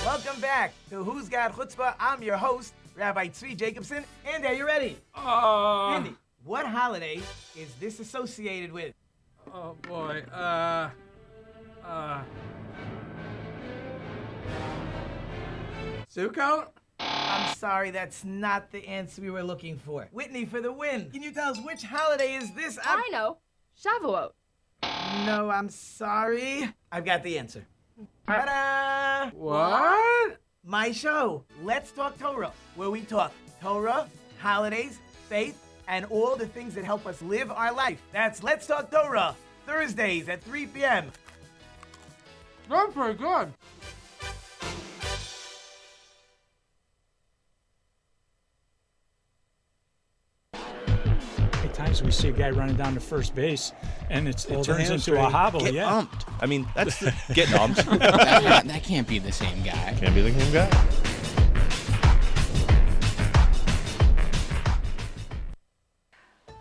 [0.03, 1.95] Welcome back to Who's Got Chutzpah.
[1.99, 4.03] I'm your host, Rabbi Tzvi Jacobson.
[4.25, 4.97] And are you ready?
[5.15, 7.19] Uh, Andy, what holiday
[7.55, 8.93] is this associated with?
[9.53, 10.23] Oh boy.
[10.33, 10.89] Uh.
[11.85, 12.21] Uh.
[16.13, 16.67] Sukkot?
[16.99, 20.07] I'm sorry, that's not the answer we were looking for.
[20.11, 21.11] Whitney for the win.
[21.11, 22.79] Can you tell us which holiday is this?
[22.83, 22.99] I'm...
[22.99, 23.37] I know.
[23.81, 24.31] Shavuot.
[25.25, 26.73] No, I'm sorry.
[26.91, 27.65] I've got the answer.
[28.27, 29.29] Ta-da!
[29.37, 30.37] What?
[30.65, 34.09] My show, Let's Talk Torah, where we talk Torah,
[34.39, 38.01] holidays, faith, and all the things that help us live our life.
[38.11, 39.33] That's Let's Talk Torah,
[39.65, 41.09] Thursdays at 3 p.m.
[42.69, 43.53] That's pretty good.
[51.87, 53.71] Times we see a guy running down to first base,
[54.09, 55.61] and it's, it turns into a hobble.
[55.61, 56.25] Get yeah, umped.
[56.41, 57.77] I mean, that's the, getting umped.
[57.99, 59.95] that, that can't be the same guy.
[59.97, 60.69] Can't be the same guy.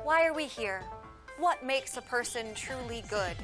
[0.05, 0.83] Why are we here?
[1.39, 3.37] What makes a person truly good?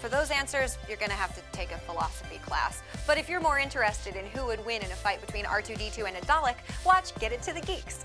[0.00, 2.82] For those answers, you're going to have to take a philosophy class.
[3.06, 6.16] But if you're more interested in who would win in a fight between R2D2 and
[6.16, 8.04] a Dalek, watch Get It to the Geeks.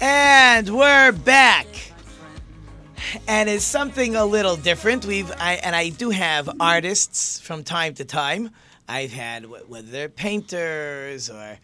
[0.00, 1.66] And we're back.
[3.26, 5.04] And it's something a little different.
[5.04, 8.50] We've I, and I do have artists from time to time.
[8.88, 11.58] I've had whether they're painters or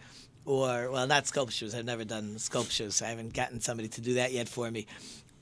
[0.45, 1.75] or well, not sculptures.
[1.75, 3.03] I've never done sculptures.
[3.03, 4.87] I haven't gotten somebody to do that yet for me.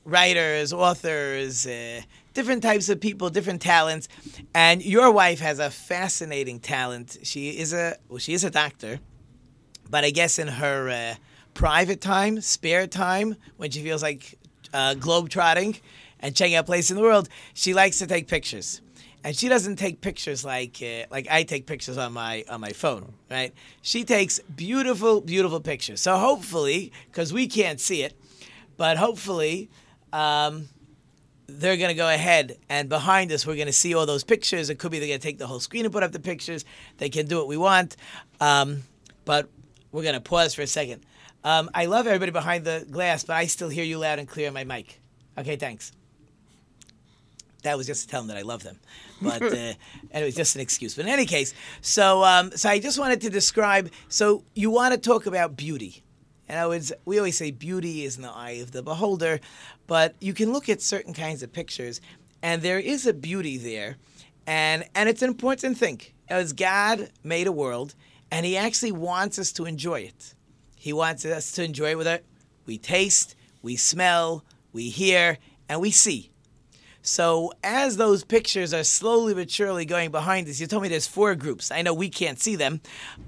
[0.05, 2.03] Writers, authors, uh,
[2.35, 4.09] different types of people, different talents.
[4.55, 7.19] And your wife has a fascinating talent.
[7.23, 9.01] She is a well, she is a doctor,
[9.89, 11.15] but I guess in her uh,
[11.55, 14.39] private time, spare time, when she feels like
[14.73, 15.79] uh, globe trotting
[16.21, 18.81] and checking out places in the world, she likes to take pictures.
[19.25, 22.71] and she doesn't take pictures like uh, like I take pictures on my on my
[22.71, 23.55] phone, right?
[23.81, 26.01] She takes beautiful, beautiful pictures.
[26.01, 28.15] So hopefully, because we can't see it,
[28.77, 29.71] but hopefully.
[30.13, 30.69] Um,
[31.47, 34.71] they're going to go ahead and behind us we're going to see all those pictures
[34.71, 36.65] it could be they're going to take the whole screen and put up the pictures
[36.99, 37.97] they can do what we want
[38.41, 38.83] um,
[39.25, 39.49] but
[39.91, 41.05] we're going to pause for a second
[41.45, 44.49] um, i love everybody behind the glass but i still hear you loud and clear
[44.49, 45.01] on my mic
[45.39, 45.93] okay thanks
[47.63, 48.79] that was just to tell them that I love them.
[49.21, 49.73] But uh,
[50.11, 50.95] anyway, just an excuse.
[50.95, 53.91] But in any case, so um, so I just wanted to describe.
[54.09, 56.03] So you want to talk about beauty.
[56.49, 59.41] In other words, we always say beauty is in the eye of the beholder,
[59.87, 62.01] but you can look at certain kinds of pictures,
[62.43, 63.97] and there is a beauty there,
[64.47, 66.01] and and it's an important thing.
[66.29, 67.95] As God made a world,
[68.31, 70.35] and He actually wants us to enjoy it.
[70.83, 72.25] He wants us to enjoy it with it.
[72.67, 76.33] We taste, we smell, we hear, and we see.
[77.03, 81.07] So as those pictures are slowly but surely going behind us, you told me there's
[81.07, 81.71] four groups.
[81.71, 82.81] I know we can't see them,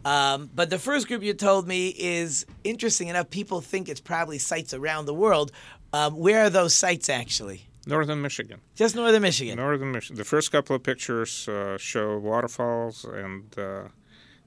[0.05, 3.31] um, but the first group you told me is interesting enough.
[3.31, 5.53] People think it's probably sites around the world.
[5.93, 7.69] Um, where are those sites actually?
[7.87, 8.63] Northern Michigan.
[8.75, 9.59] Just northern Michigan.
[9.59, 10.17] Northern Michigan.
[10.17, 13.85] The first couple of pictures uh, show waterfalls, and uh,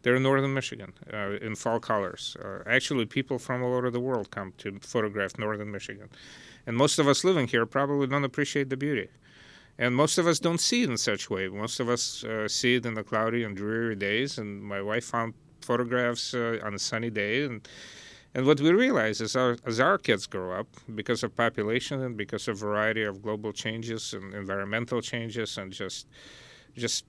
[0.07, 2.37] they're in northern Michigan uh, in fall colors.
[2.41, 6.07] Uh, actually, people from all over the world come to photograph northern Michigan.
[6.65, 9.09] And most of us living here probably don't appreciate the beauty.
[9.77, 11.49] And most of us don't see it in such way.
[11.49, 14.37] Most of us uh, see it in the cloudy and dreary days.
[14.37, 17.43] And my wife found photographs uh, on a sunny day.
[17.43, 17.67] And,
[18.33, 22.15] and what we realize is our, as our kids grow up, because of population and
[22.15, 26.07] because of variety of global changes and environmental changes and just
[26.77, 27.05] just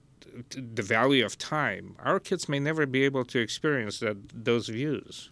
[0.49, 5.29] the value of time, our kids may never be able to experience that those views.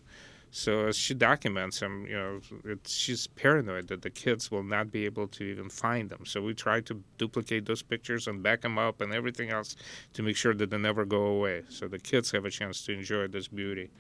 [0.52, 2.40] So as she documents them, you know,
[2.86, 6.26] she's paranoid that the kids will not be able to even find them.
[6.26, 9.76] So we try to duplicate those pictures and back them up and everything else
[10.14, 11.64] to make sure that they never go away.
[11.70, 13.92] So the kids have a chance to enjoy this beauty.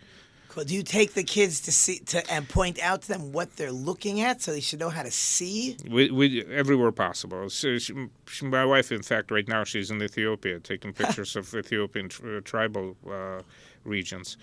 [0.49, 0.63] Cool.
[0.63, 3.71] Do you take the kids to see to and point out to them what they're
[3.71, 5.77] looking at, so they should know how to see?
[5.89, 7.49] We, we everywhere possible.
[7.49, 11.53] So she, she, my wife, in fact, right now she's in Ethiopia taking pictures of
[11.53, 13.41] Ethiopian uh, tribal uh,
[13.83, 14.37] regions.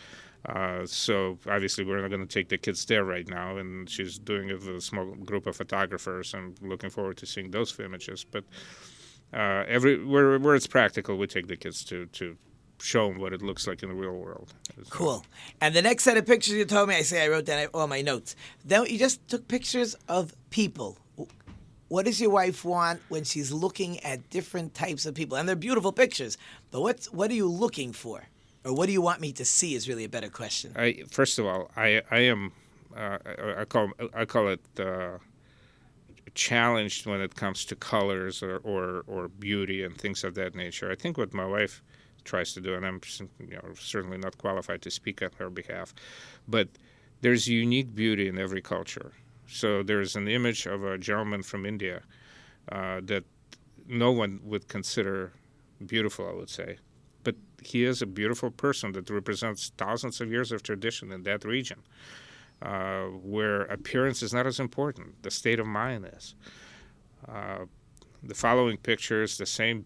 [0.47, 4.19] Uh, so obviously we're not going to take the kids there right now, and she's
[4.19, 6.35] doing it with a small group of photographers.
[6.35, 8.25] I'm looking forward to seeing those images.
[8.31, 8.45] But
[9.33, 12.37] uh, every where where it's practical, we take the kids to to
[12.85, 14.53] show them what it looks like in the real world.
[14.91, 15.25] Cool.
[15.61, 17.87] And the next set of pictures you told me, I say I wrote down all
[17.87, 18.37] my notes.
[18.65, 20.99] Then you just took pictures of people.
[21.89, 25.37] What does your wife want when she's looking at different types of people?
[25.37, 26.39] And they're beautiful pictures,
[26.71, 28.25] but what's what are you looking for?
[28.65, 30.73] or what do you want me to see is really a better question.
[30.77, 32.53] I first of all, I I am
[32.97, 33.19] uh,
[33.59, 35.19] I call I call it uh,
[36.35, 40.91] challenged when it comes to colors or, or or beauty and things of that nature.
[40.91, 41.83] I think what my wife
[42.25, 43.01] tries to do, and I'm
[43.41, 45.95] you know certainly not qualified to speak on her behalf,
[46.49, 46.69] but
[47.21, 49.13] there's unique beauty in every culture.
[49.47, 52.03] So there's an image of a gentleman from India
[52.73, 53.25] uh, that
[53.87, 55.33] no one would consider
[55.87, 56.79] beautiful, I would say,
[57.23, 61.45] but he is a beautiful person that represents thousands of years of tradition in that
[61.45, 61.81] region,
[62.63, 65.23] uh, where appearance is not as important.
[65.23, 66.35] The state of mind is.
[67.29, 67.67] Uh,
[68.23, 69.85] the following picture is the same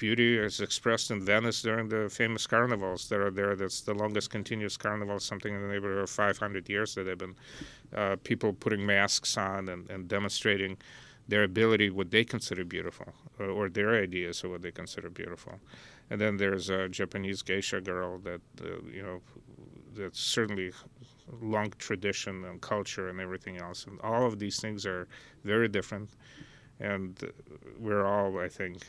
[0.00, 3.54] beauty as expressed in Venice during the famous carnivals that are there.
[3.54, 7.36] That's the longest continuous carnival, something in the neighborhood of 500 years that have been
[7.94, 10.78] uh, people putting masks on and, and, demonstrating
[11.28, 15.60] their ability, what they consider beautiful, or, or their ideas of what they consider beautiful.
[16.08, 19.20] And then there's a Japanese geisha girl that uh, you know
[19.94, 20.72] that's certainly
[21.40, 23.86] long tradition and culture and everything else.
[23.86, 25.06] And all of these things are
[25.44, 26.10] very different.
[26.80, 27.12] And
[27.78, 28.82] we're all, I think,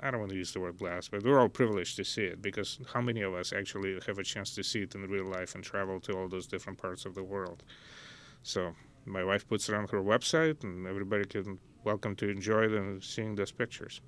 [0.00, 2.40] I don't want to use the word blessed, but we're all privileged to see it
[2.42, 5.54] because how many of us actually have a chance to see it in real life
[5.54, 7.62] and travel to all those different parts of the world?
[8.42, 8.74] So
[9.04, 13.34] my wife puts it on her website, and everybody can welcome to enjoy them seeing
[13.34, 14.00] those pictures.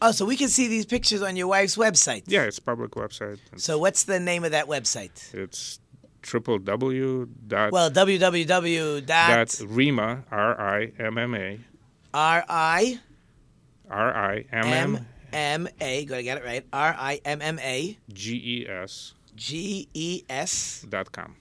[0.00, 2.24] Oh, so we can see these pictures on your wife's website.
[2.26, 3.38] Yeah, it's public website.
[3.56, 5.32] So what's the name of that website?
[5.34, 5.80] It's
[6.20, 11.58] triple w dot well www dot, dot rimma r i m m a
[12.14, 13.00] r i
[13.90, 17.98] r i m m m a Gotta get it right r i m m a
[18.12, 21.36] g e s g e s dot com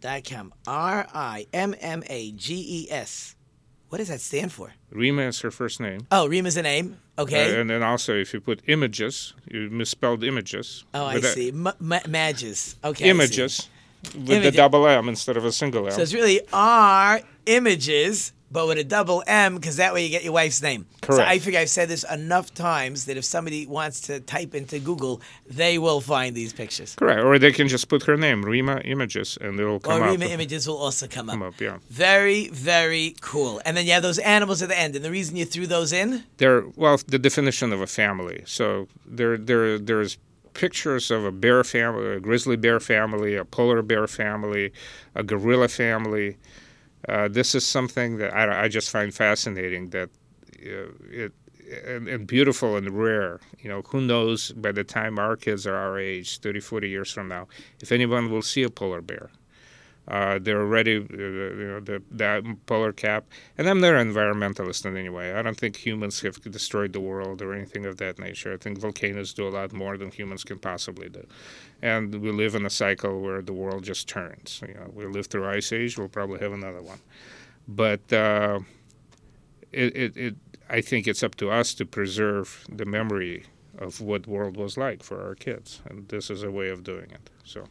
[0.00, 3.36] dot com r i m m a g e s
[3.90, 4.72] what does that stand for?
[4.94, 6.06] Rimma is her first name.
[6.12, 6.98] Oh, Rimma's a name.
[7.18, 7.56] Okay.
[7.56, 10.84] Uh, and then also, if you put images, you misspelled images.
[10.94, 11.48] Oh, I see.
[11.48, 12.76] M- ma- mages.
[12.84, 13.10] Okay.
[13.10, 13.68] Images
[14.14, 15.92] with the double M instead of a single M.
[15.92, 20.24] So it's really R images but with a double M because that way you get
[20.24, 20.86] your wife's name.
[21.02, 21.30] So Correct.
[21.30, 25.20] I figure I've said this enough times that if somebody wants to type into Google,
[25.46, 26.94] they will find these pictures.
[26.96, 27.20] Correct.
[27.20, 30.16] Or they can just put her name, Rimma Images, and it'll come or up.
[30.16, 31.34] Rimma images will also come up.
[31.34, 31.78] Come up, yeah.
[31.88, 33.60] Very, very cool.
[33.64, 34.96] And then you have those animals at the end.
[34.96, 36.24] And the reason you threw those in?
[36.38, 38.42] They're well, the definition of a family.
[38.46, 40.18] So there, there, there's
[40.54, 44.72] pictures of a bear family, a grizzly bear family, a polar bear family,
[45.14, 46.36] a gorilla family.
[47.08, 49.90] Uh, this is something that I, I just find fascinating.
[49.90, 50.10] That
[50.64, 51.32] uh, it
[51.86, 53.40] and, and beautiful and rare.
[53.60, 57.12] You know, who knows by the time our kids are our age, 30, 40 years
[57.12, 57.48] from now,
[57.80, 59.30] if anyone will see a polar bear.
[60.10, 63.24] Uh, they're already, uh, you know, the, the polar cap.
[63.56, 65.32] And I'm not an environmentalist in any way.
[65.34, 68.52] I don't think humans have destroyed the world or anything of that nature.
[68.52, 71.24] I think volcanoes do a lot more than humans can possibly do.
[71.80, 74.60] And we live in a cycle where the world just turns.
[74.66, 75.96] You know, we live through ice age.
[75.96, 76.98] We'll probably have another one.
[77.68, 78.60] But uh,
[79.72, 80.36] it, it, it,
[80.68, 83.44] I think it's up to us to preserve the memory
[83.78, 87.10] of what world was like for our kids, and this is a way of doing
[87.10, 87.30] it.
[87.44, 87.64] So,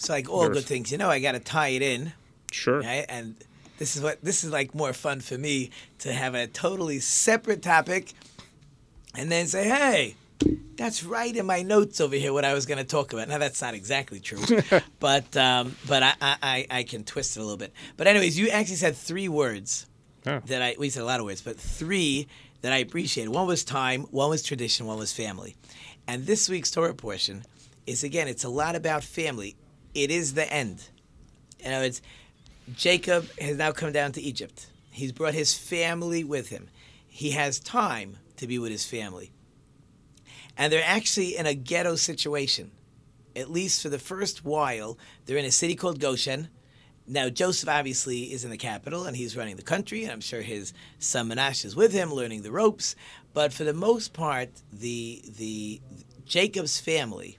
[0.00, 2.12] So like all There's- good things, you know, I got to tie it in.
[2.52, 2.80] Sure.
[2.80, 3.04] Right?
[3.08, 3.34] And
[3.78, 5.70] this is what this is like more fun for me
[6.00, 8.12] to have a totally separate topic,
[9.14, 10.16] and then say, hey.
[10.76, 12.32] That's right in my notes over here.
[12.32, 13.28] What I was going to talk about.
[13.28, 14.38] Now that's not exactly true,
[14.98, 17.74] but um, but I, I I- can twist it a little bit.
[17.98, 19.84] But anyways, you actually said three words
[20.24, 22.26] that I we said a lot of words, but three
[22.62, 23.28] that I appreciated.
[23.34, 25.56] One was time, one was tradition, one was family.
[26.08, 27.42] And this week's Torah portion
[27.86, 29.56] is again, it's a lot about family.
[29.94, 30.88] It is the end.
[31.62, 32.00] You know, it's
[32.74, 34.66] Jacob has now come down to Egypt.
[34.90, 36.68] He's brought his family with him.
[37.08, 39.32] He has time to be with his family.
[40.56, 42.70] And they're actually in a ghetto situation.
[43.34, 46.48] At least for the first while, they're in a city called Goshen.
[47.06, 50.42] Now, Joseph obviously is in the capital and he's running the country, and I'm sure
[50.42, 52.94] his son Menashe is with him, learning the ropes.
[53.32, 55.80] But for the most part, the the
[56.24, 57.38] Jacob's family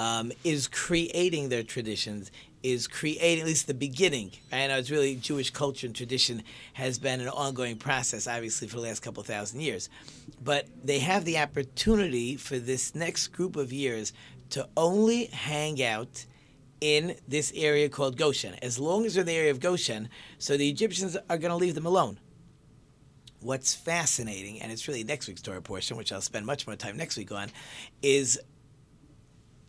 [0.00, 2.30] um, is creating their traditions,
[2.62, 4.30] is creating at least the beginning.
[4.50, 6.42] Know it's really Jewish culture and tradition
[6.72, 9.90] has been an ongoing process, obviously, for the last couple thousand years.
[10.42, 14.14] But they have the opportunity for this next group of years
[14.50, 16.24] to only hang out
[16.80, 18.54] in this area called Goshen.
[18.62, 21.56] As long as they're in the area of Goshen, so the Egyptians are going to
[21.56, 22.18] leave them alone.
[23.42, 26.96] What's fascinating, and it's really next week's Torah portion, which I'll spend much more time
[26.96, 27.50] next week on,
[28.02, 28.40] is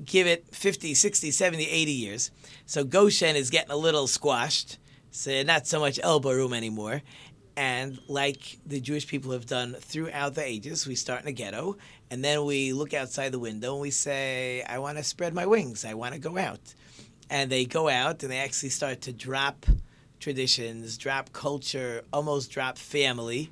[0.05, 2.31] give it 50, 60, 70, 80 years.
[2.65, 4.77] So Goshen is getting a little squashed,
[5.11, 7.01] so not so much elbow room anymore.
[7.57, 11.77] And like the Jewish people have done throughout the ages, we start in a ghetto,
[12.09, 15.45] and then we look outside the window and we say, I want to spread my
[15.45, 16.73] wings, I want to go out.
[17.29, 19.65] And they go out and they actually start to drop
[20.19, 23.51] traditions, drop culture, almost drop family.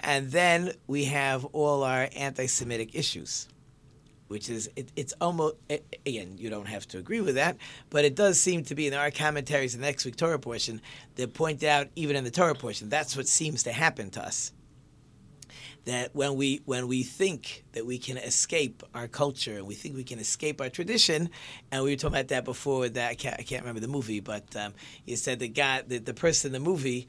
[0.00, 3.48] And then we have all our anti Semitic issues
[4.28, 5.56] which is it, it's almost
[6.04, 7.56] again you don't have to agree with that,
[7.90, 10.80] but it does seem to be in our commentaries in the next week Torah portion
[11.16, 14.52] that point out even in the Torah portion that's what seems to happen to us.
[15.84, 19.94] That when we when we think that we can escape our culture and we think
[19.94, 21.30] we can escape our tradition,
[21.70, 22.88] and we were talking about that before.
[22.88, 24.74] That I can't, I can't remember the movie, but um,
[25.04, 27.06] you said the guy that the person in the movie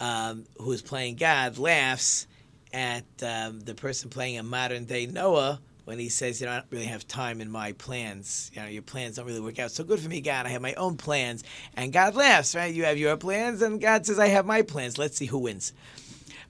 [0.00, 2.26] um, who is playing God laughs
[2.74, 5.60] at um, the person playing a modern day Noah
[5.90, 8.48] when he says, you know, I don't really have time in my plans.
[8.54, 9.72] You know, your plans don't really work out.
[9.72, 10.46] So good for me, God.
[10.46, 11.42] I have my own plans.
[11.74, 12.72] And God laughs, right?
[12.72, 14.98] You have your plans, and God says, I have my plans.
[14.98, 15.72] Let's see who wins.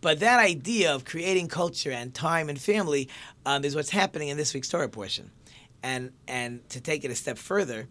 [0.03, 3.09] But that idea of creating culture and time and family
[3.47, 5.31] um, is what's happening in this week's Torah portion.
[5.83, 7.89] And, and to take it a step further,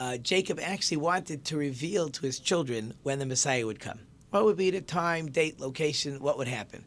[0.00, 4.00] uh, Jacob actually wanted to reveal to his children when the Messiah would come.
[4.30, 6.86] What would be the time, date, location, what would happen?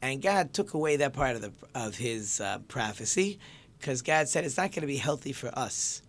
[0.00, 3.38] And God took away that part of the of His uh, prophecy,
[3.78, 6.02] because God said it's not going to be healthy for us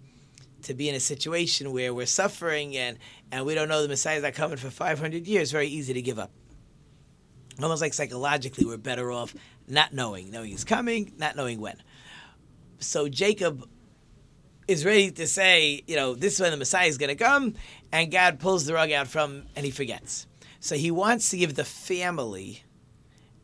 [0.64, 2.98] to be in a situation where we're suffering and
[3.32, 5.52] and we don't know the Messiah's not coming for 500 years.
[5.52, 6.32] Very easy to give up.
[7.62, 9.36] Almost like psychologically, we're better off
[9.68, 11.82] not knowing, knowing He's coming, not knowing when.
[12.80, 13.68] So Jacob
[14.70, 17.56] is ready to say, you know, this is when the Messiah is going to come,
[17.92, 20.28] and God pulls the rug out from, and he forgets.
[20.60, 22.64] So he wants to give the family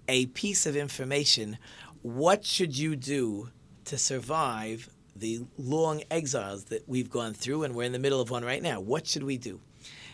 [0.08, 1.58] a piece of information.
[2.02, 3.50] What should you do
[3.86, 8.30] to survive the long exiles that we've gone through, and we're in the middle of
[8.30, 8.80] one right now?
[8.80, 9.62] What should we do?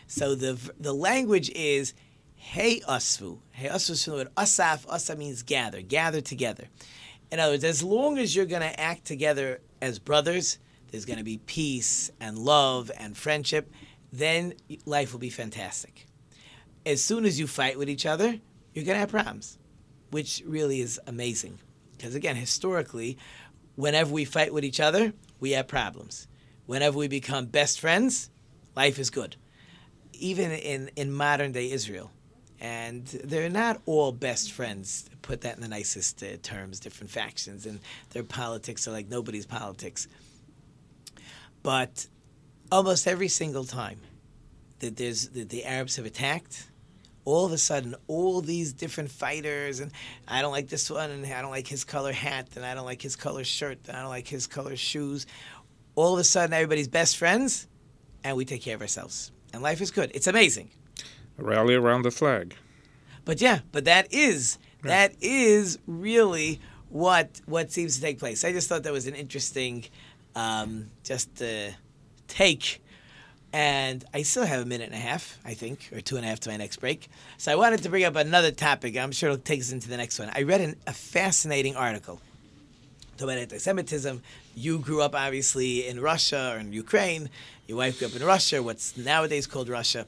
[0.07, 1.93] So the the language is
[2.35, 3.39] Hey Asfu.
[3.51, 4.85] Hey Asfu is from the word Asaf.
[4.91, 6.67] Asaf means gather, gather together.
[7.31, 11.19] In other words, as long as you're going to act together as brothers, there's going
[11.19, 13.71] to be peace and love and friendship,
[14.11, 14.53] then
[14.85, 16.07] life will be fantastic.
[16.85, 18.39] as soon as you fight with each other,
[18.73, 19.57] you're going to have problems,
[20.12, 21.59] which really is amazing.
[21.97, 23.18] Because again, historically,
[23.76, 26.28] whenever we fight with each other, we have problems.
[26.66, 28.30] Whenever we become best friends,
[28.76, 29.36] life is good.
[30.14, 32.12] Even in, in modern day Israel.
[32.59, 37.66] And they're not all best friends, put that in the nicest uh, terms, different factions,
[37.66, 37.80] and
[38.12, 40.07] their politics are like nobody's politics.
[41.64, 42.05] But
[42.72, 43.99] almost every single time
[44.80, 46.68] that there's that the Arabs have attacked,
[47.26, 49.91] all of a sudden all these different fighters and
[50.28, 52.86] I don't like this one and I don't like his color hat and I don't
[52.86, 55.26] like his color shirt and I don't like his color shoes.
[55.95, 57.67] All of a sudden everybody's best friends
[58.24, 59.32] and we take care of ourselves.
[59.53, 60.11] And life is good.
[60.13, 60.69] It's amazing.
[61.38, 62.55] A rally around the flag.
[63.26, 66.59] But yeah, but that is that is really
[66.89, 68.43] what what seems to take place.
[68.43, 69.86] I just thought that was an interesting
[70.36, 71.69] um, just uh,
[72.28, 72.82] take
[73.53, 76.29] and I still have a minute and a half, I think, or two and a
[76.29, 77.09] half to my next break.
[77.37, 78.97] So I wanted to bring up another topic.
[78.97, 80.31] I'm sure it'll take us into the next one.
[80.33, 82.21] I read an, a fascinating article
[83.19, 84.21] about anti-Semitism.
[84.55, 87.29] You grew up obviously in Russia or in Ukraine.
[87.67, 90.07] Your wife grew up in Russia, what's nowadays called Russia.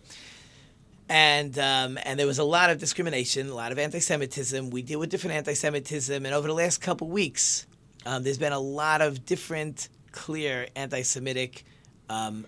[1.09, 4.69] And um, and there was a lot of discrimination, a lot of anti-Semitism.
[4.69, 7.67] We deal with different anti-Semitism, and over the last couple weeks,
[8.05, 11.65] um, there's been a lot of different, clear anti-Semitic
[12.09, 12.45] um,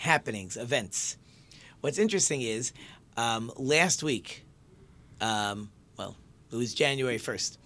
[0.00, 1.18] happenings, events.
[1.82, 2.72] What's interesting is
[3.16, 4.44] um, last week,
[5.20, 6.16] um, well,
[6.50, 7.58] it was January 1st.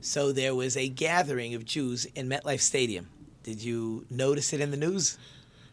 [0.00, 3.08] So there was a gathering of Jews in MetLife Stadium.
[3.42, 5.18] Did you notice it in the news?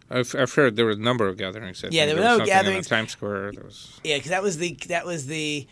[0.10, 1.84] I've, I've heard there were a number of gatherings.
[1.84, 2.88] I yeah, think there were no gatherings.
[2.88, 3.52] Times Square.
[3.52, 5.68] There was Yeah, because that was the that was the.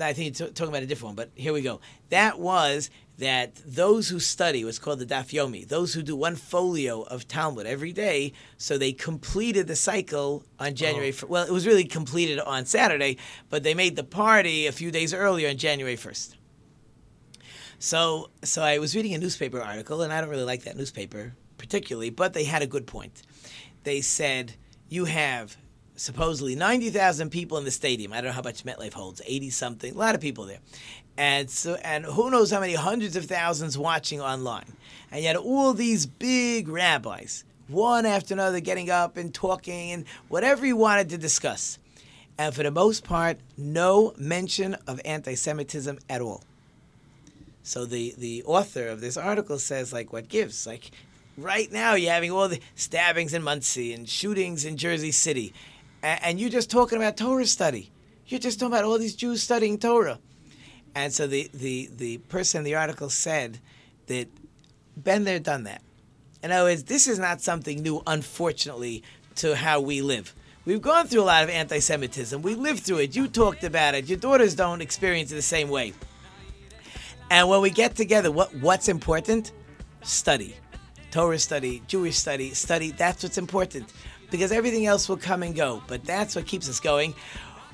[0.00, 1.80] I think you're t- talking about a different one, but here we go.
[2.10, 6.36] That was that those who study what's called the Daf Yomi, those who do one
[6.36, 11.08] folio of Talmud every day, so they completed the cycle on January.
[11.08, 11.12] Oh.
[11.12, 13.16] fir- Well, it was really completed on Saturday,
[13.50, 16.36] but they made the party a few days earlier on January first.
[17.80, 21.34] So, so I was reading a newspaper article, and I don't really like that newspaper
[21.58, 23.22] particularly, but they had a good point.
[23.82, 24.54] They said
[24.88, 25.56] you have
[25.98, 28.12] supposedly 90,000 people in the stadium.
[28.12, 30.60] I don't know how much MetLife holds, 80 something, a lot of people there.
[31.16, 34.72] And so and who knows how many hundreds of thousands watching online.
[35.10, 40.64] And yet all these big rabbis, one after another getting up and talking and whatever
[40.64, 41.78] he wanted to discuss.
[42.38, 46.44] And for the most part, no mention of anti-Semitism at all.
[47.64, 50.66] So the, the author of this article says, like, what gives?
[50.66, 50.92] Like,
[51.36, 55.52] right now you're having all the stabbings in Monsey and shootings in Jersey City,
[56.02, 57.90] and, and you're just talking about Torah study.
[58.26, 60.18] You're just talking about all these Jews studying Torah.
[60.94, 63.58] And so the, the, the person in the article said
[64.06, 64.28] that
[64.96, 65.82] been there, done that.
[66.42, 69.02] In other words, this is not something new, unfortunately,
[69.36, 70.34] to how we live.
[70.64, 72.42] We've gone through a lot of anti Semitism.
[72.42, 73.16] We lived through it.
[73.16, 74.08] You talked about it.
[74.08, 75.94] Your daughters don't experience it the same way.
[77.30, 79.52] And when we get together, what, what's important?
[80.02, 80.56] Study.
[81.10, 82.90] Torah study, Jewish study, study.
[82.90, 83.90] That's what's important.
[84.30, 85.82] Because everything else will come and go.
[85.86, 87.14] But that's what keeps us going.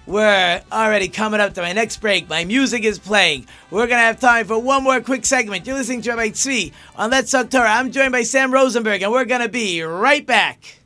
[0.06, 2.28] We're already coming up to my next break.
[2.28, 3.46] My music is playing.
[3.70, 5.66] We're going to have time for one more quick segment.
[5.66, 7.70] You're listening to Rabbi Tzvi on Let's Talk Torah.
[7.70, 10.80] I'm joined by Sam Rosenberg, and we're going to be right back.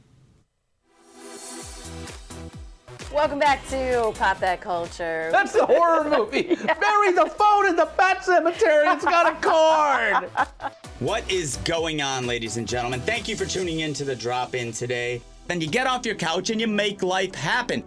[3.12, 5.30] Welcome back to Pop That Culture.
[5.32, 6.42] That's a horror movie.
[6.80, 8.86] Bury the phone in the pet cemetery.
[8.86, 10.30] It's got a cord.
[11.00, 13.00] What is going on, ladies and gentlemen?
[13.00, 15.22] Thank you for tuning in to the drop in today.
[15.48, 17.82] Then you get off your couch and you make life happen.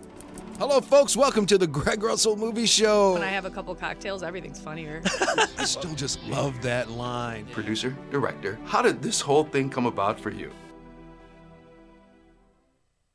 [0.58, 1.16] Hello, folks.
[1.16, 3.14] Welcome to the Greg Russell Movie Show.
[3.14, 5.04] When I have a couple cocktails, everything's funnier.
[5.60, 7.46] I still just love that line.
[7.52, 10.52] Producer, director, how did this whole thing come about for you?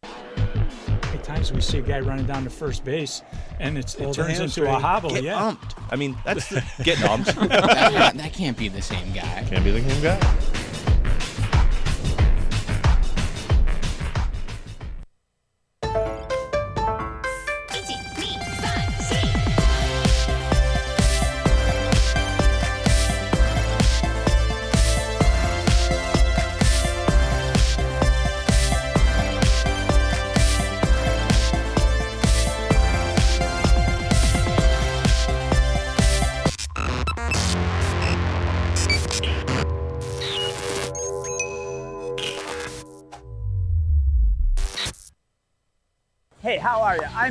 [0.05, 3.23] At times we see a guy running down to first base,
[3.59, 5.11] and it's, it turns into a hobble.
[5.11, 5.41] Get yeah.
[5.41, 5.75] umped.
[5.91, 7.35] I mean, that's the, get umped.
[7.49, 9.45] that, that can't be the same guy.
[9.49, 10.66] Can't be the same guy.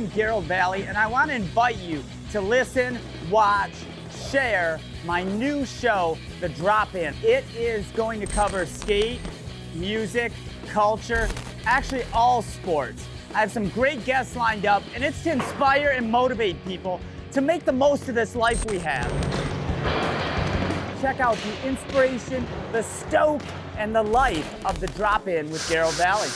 [0.06, 2.02] Gerald Valley, and I want to invite you
[2.32, 2.98] to listen,
[3.30, 3.72] watch,
[4.30, 7.14] share my new show, The Drop In.
[7.22, 9.20] It is going to cover skate,
[9.74, 10.32] music,
[10.68, 11.28] culture,
[11.64, 13.06] actually all sports.
[13.34, 17.00] I have some great guests lined up, and it's to inspire and motivate people
[17.32, 19.10] to make the most of this life we have.
[21.00, 23.42] Check out the inspiration, the stoke,
[23.76, 26.28] and the life of the drop in with Garrow Valley.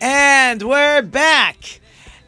[0.00, 1.80] And we're back.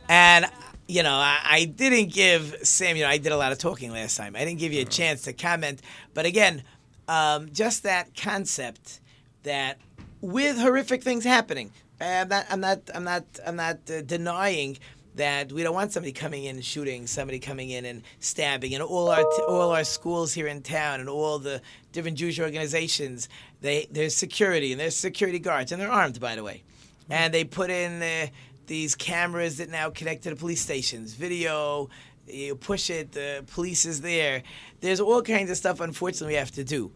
[0.06, 0.44] And,
[0.86, 3.90] you know, I, I, didn't give Sam, you know, I did a lot of talking
[3.92, 4.36] last time.
[4.36, 5.80] I didn't give you a chance to comment.
[6.12, 6.64] But again,
[7.08, 9.00] um, just that concept
[9.44, 9.78] that
[10.20, 14.76] with horrific things happening, I'm not, I'm not, I'm not, I'm not uh, denying
[15.14, 18.82] that we don't want somebody coming in and shooting, somebody coming in and stabbing, and
[18.82, 21.60] all our t- all our schools here in town and all the
[21.92, 23.28] different Jewish organizations.
[23.60, 26.62] They there's security and there's security guards and they're armed, by the way,
[27.10, 28.26] and they put in uh,
[28.66, 31.88] these cameras that now connect to the police stations, video.
[32.26, 34.42] You push it, the police is there.
[34.80, 35.80] There's all kinds of stuff.
[35.80, 36.92] Unfortunately, we have to do,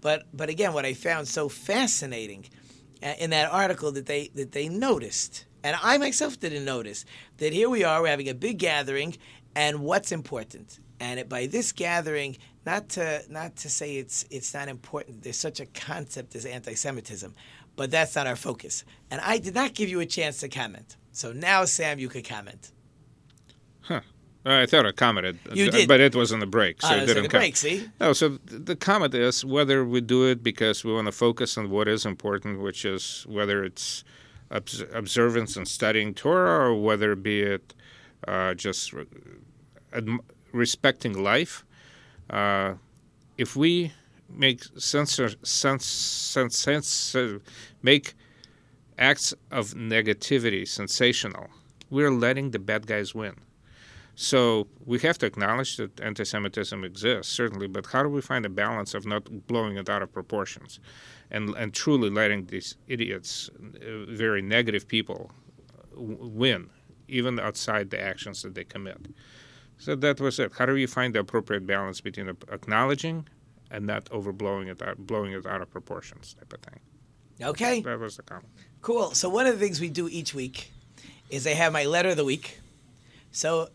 [0.00, 2.46] but but again, what I found so fascinating
[3.02, 7.04] uh, in that article that they that they noticed and I myself didn't notice
[7.38, 9.16] that here we are, we're having a big gathering,
[9.54, 10.78] and what's important?
[11.00, 15.22] And it, by this gathering, not to not to say it's it's not important.
[15.22, 17.34] There's such a concept as anti-Semitism,
[17.80, 18.84] but that's not our focus.
[19.10, 20.98] And I did not give you a chance to comment.
[21.12, 22.72] So now, Sam, you could comment.
[23.80, 24.02] Huh.
[24.44, 25.88] I thought I commented, You did.
[25.88, 27.40] but it was on the break, so Oh, it it didn't the count.
[27.42, 27.88] break, see?
[27.98, 31.70] No, so the comment is whether we do it because we want to focus on
[31.70, 34.04] what is important, which is whether it's
[34.50, 37.72] observance and studying Torah, or whether be it
[38.28, 39.06] uh, just re-
[39.94, 40.20] adm-
[40.52, 41.64] respecting life.
[42.28, 42.74] Uh,
[43.38, 43.92] if we
[44.32, 47.16] make censor, sense, sense,
[47.82, 48.14] make
[48.98, 51.48] acts of negativity sensational,
[51.90, 53.34] we're letting the bad guys win.
[54.14, 58.50] So we have to acknowledge that anti-Semitism exists, certainly, but how do we find a
[58.50, 60.78] balance of not blowing it out of proportions,
[61.30, 65.30] and and truly letting these idiots, uh, very negative people,
[65.94, 66.68] w- win,
[67.08, 68.98] even outside the actions that they commit?
[69.78, 70.52] So that was it.
[70.58, 73.26] How do you find the appropriate balance between acknowledging
[73.70, 76.80] and not overblowing it out, blowing it out of proportions, type of thing?
[77.42, 77.80] Okay.
[77.80, 78.48] That was the comment.
[78.82, 79.12] Cool.
[79.12, 80.72] So one of the things we do each week
[81.30, 82.58] is I have my letter of the week.
[83.32, 83.68] So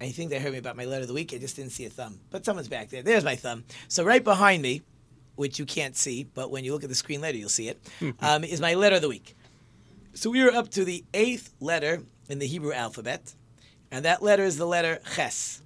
[0.00, 1.32] I think they heard me about my letter of the week.
[1.32, 3.02] I just didn't see a thumb, but someone's back there.
[3.02, 3.64] There's my thumb.
[3.88, 4.82] So right behind me,
[5.36, 7.80] which you can't see, but when you look at the screen later, you'll see it,
[8.20, 9.36] um, is my letter of the week.
[10.14, 13.34] So we are up to the eighth letter in the Hebrew alphabet,
[13.90, 15.60] and that letter is the letter Ches.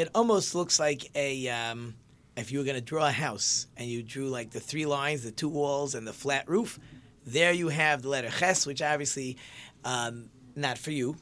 [0.00, 1.94] It almost looks like a um,
[2.34, 5.24] if you were going to draw a house and you drew like the three lines,
[5.24, 6.78] the two walls, and the flat roof.
[7.26, 9.36] There you have the letter Ches, which obviously
[9.84, 11.16] um, not for you,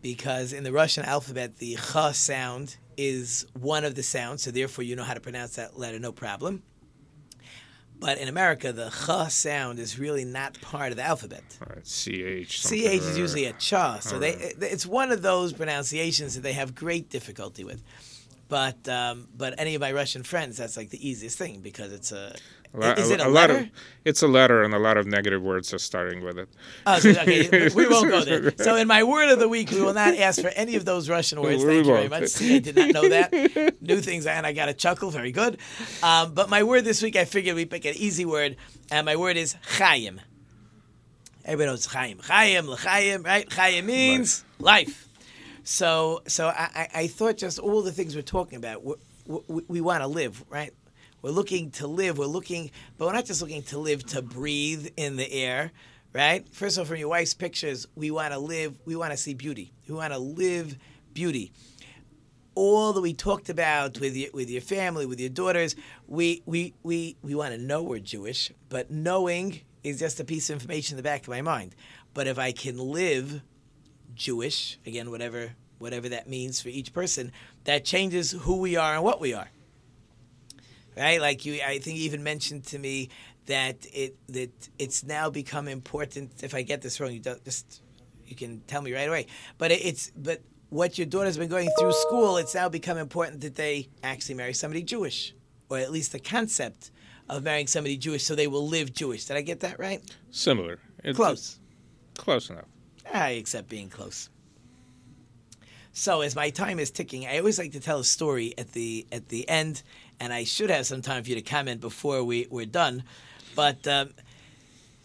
[0.00, 4.84] because in the Russian alphabet the Ch sound is one of the sounds, so therefore
[4.84, 6.62] you know how to pronounce that letter, no problem.
[7.98, 11.44] But in America, the Ch sound is really not part of the alphabet.
[11.60, 12.62] Right, CH.
[12.62, 16.74] CH is usually a cha, so they it's one of those pronunciations that they have
[16.74, 17.82] great difficulty with.
[18.48, 22.12] But um, but any of my Russian friends, that's like the easiest thing because it's
[22.12, 22.34] a.
[22.72, 23.56] A lot, is it a, lot letter?
[23.58, 23.70] of
[24.04, 26.48] it's a letter, and a lot of negative words are starting with it.
[26.84, 28.52] Oh, so- okay, we won't go there.
[28.58, 31.08] So in my word of the week, we will not ask for any of those
[31.08, 31.64] Russian words.
[31.64, 32.22] We Thank you very won't.
[32.22, 32.30] much.
[32.30, 33.76] See, I did not know that.
[33.80, 35.10] New things, and I got a chuckle.
[35.10, 35.58] Very good.
[36.02, 38.56] Um, but my word this week, I figured we pick an easy word,
[38.90, 40.18] and my word is chayim.
[41.44, 42.16] Everybody knows chayim.
[42.22, 43.48] Chayim, l'chayim, right?
[43.50, 45.08] Chayim means life.
[45.64, 48.94] So, so I, I thought just all the things we're talking about, we,
[49.26, 50.72] we, we want to live, right?
[51.22, 52.18] We're looking to live.
[52.18, 55.72] We're looking, but we're not just looking to live to breathe in the air,
[56.12, 56.46] right?
[56.50, 58.78] First of all, from your wife's pictures, we want to live.
[58.84, 59.72] We want to see beauty.
[59.88, 60.76] We want to live
[61.14, 61.50] beauty.
[62.54, 66.74] All that we talked about with your, with your family, with your daughters, we we
[66.82, 70.94] we we want to know we're Jewish, but knowing is just a piece of information
[70.94, 71.74] in the back of my mind.
[72.12, 73.42] But if I can live
[74.14, 77.32] Jewish, again, whatever whatever that means for each person,
[77.64, 79.48] that changes who we are and what we are.
[80.96, 81.20] Right?
[81.20, 83.10] Like you I think you even mentioned to me
[83.46, 87.82] that it that it's now become important if I get this wrong, you don't just
[88.26, 89.26] you can tell me right away.
[89.58, 90.40] But it, it's but
[90.70, 94.54] what your daughter's been going through school, it's now become important that they actually marry
[94.54, 95.34] somebody Jewish.
[95.70, 96.90] Or at least the concept
[97.28, 99.24] of marrying somebody Jewish so they will live Jewish.
[99.24, 100.02] Did I get that right?
[100.30, 100.78] Similar.
[101.02, 101.58] It- Close.
[102.16, 102.66] Close enough.
[103.12, 104.28] I accept being close.
[105.92, 109.06] So as my time is ticking, I always like to tell a story at the
[109.12, 109.82] at the end,
[110.18, 113.04] and I should have some time for you to comment before we, we're done.
[113.54, 114.10] But um,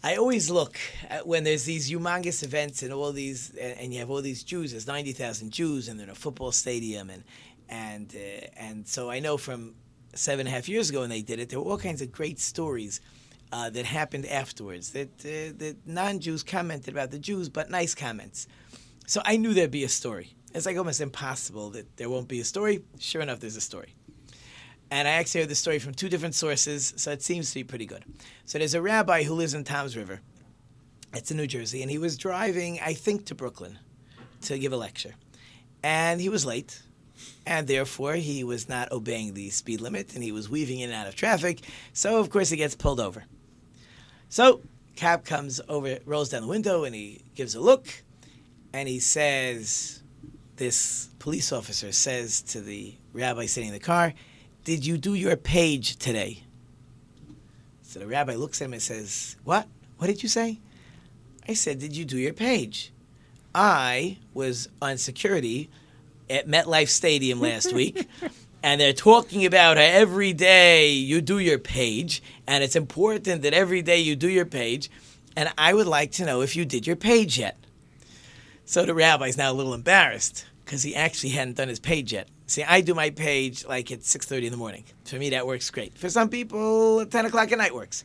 [0.02, 0.78] I always look
[1.24, 4.72] when there's these humongous events and all these, and, and you have all these Jews.
[4.72, 7.22] There's ninety thousand Jews, and they're in a football stadium, and
[7.68, 9.74] and uh, and so I know from
[10.14, 12.10] seven and a half years ago when they did it, there were all kinds of
[12.10, 13.00] great stories
[13.52, 18.46] uh, that happened afterwards that uh, non-Jews commented about the Jews, but nice comments.
[19.06, 20.34] So I knew there'd be a story.
[20.54, 22.82] It's like almost impossible that there won't be a story.
[22.98, 23.94] Sure enough, there's a story.
[24.90, 27.64] And I actually heard the story from two different sources, so it seems to be
[27.64, 28.04] pretty good.
[28.44, 30.20] So there's a rabbi who lives in Toms River.
[31.14, 33.78] It's in New Jersey, and he was driving, I think, to Brooklyn
[34.42, 35.14] to give a lecture.
[35.82, 36.82] And he was late,
[37.46, 40.98] and therefore he was not obeying the speed limit, and he was weaving in and
[40.98, 41.60] out of traffic.
[41.92, 43.24] So, of course, he gets pulled over.
[44.30, 44.60] So,
[44.94, 47.88] cab comes over, rolls down the window, and he gives a look,
[48.72, 50.02] and he says,
[50.54, 54.14] This police officer says to the rabbi sitting in the car,
[54.62, 56.44] Did you do your page today?
[57.82, 59.66] So the rabbi looks at him and says, What?
[59.98, 60.60] What did you say?
[61.48, 62.92] I said, Did you do your page?
[63.52, 65.68] I was on security
[66.30, 68.08] at MetLife Stadium last week,
[68.62, 73.54] and they're talking about how every day you do your page, and it's important that
[73.54, 74.90] every day you do your page,
[75.36, 77.56] and I would like to know if you did your page yet.
[78.64, 82.28] So the rabbi's now a little embarrassed because he actually hadn't done his page yet.
[82.46, 84.84] See, I do my page like at 6.30 in the morning.
[85.04, 85.96] For me, that works great.
[85.96, 88.04] For some people, 10 o'clock at night works.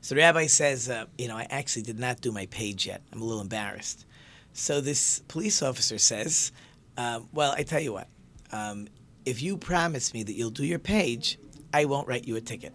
[0.00, 3.02] So the rabbi says, uh, you know, I actually did not do my page yet.
[3.12, 4.06] I'm a little embarrassed.
[4.52, 6.52] So this police officer says,
[6.96, 8.08] um, well, I tell you what,
[8.52, 8.88] um,
[9.24, 11.38] if you promise me that you'll do your page,
[11.72, 12.74] I won't write you a ticket.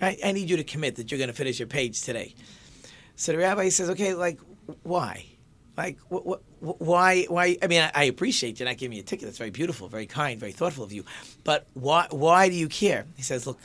[0.00, 2.34] I, I need you to commit that you're going to finish your page today.
[3.16, 4.40] So the rabbi says, okay, like,
[4.82, 5.26] why?
[5.76, 7.24] Like, wh- wh- why?
[7.24, 7.56] Why?
[7.62, 9.26] I mean, I, I appreciate you not giving me a ticket.
[9.26, 11.04] That's very beautiful, very kind, very thoughtful of you.
[11.42, 12.06] But why?
[12.10, 13.06] Why do you care?
[13.16, 13.58] He says, look,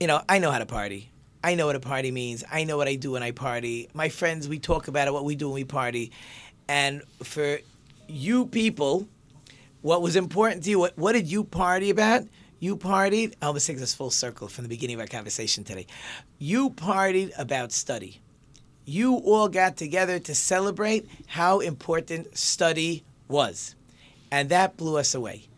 [0.00, 1.10] you know, I know how to party.
[1.44, 2.44] I know what a party means.
[2.50, 3.88] I know what I do when I party.
[3.94, 6.12] My friends, we talk about it, what we do when we party.
[6.68, 7.58] And for
[8.06, 9.08] you people,
[9.82, 12.22] what was important to you, what, what did you party about?
[12.60, 15.86] You partied, I almost take this full circle from the beginning of our conversation today.
[16.38, 18.20] You partied about study.
[18.84, 23.74] You all got together to celebrate how important study was.
[24.30, 25.48] And that blew us away.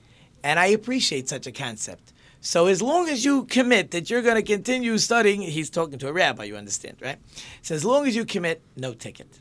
[0.43, 2.13] And I appreciate such a concept.
[2.41, 6.09] So as long as you commit that you're going to continue studying, he's talking to
[6.09, 7.19] a rabbi, you understand, right?
[7.63, 9.41] So as long as you commit, no ticket.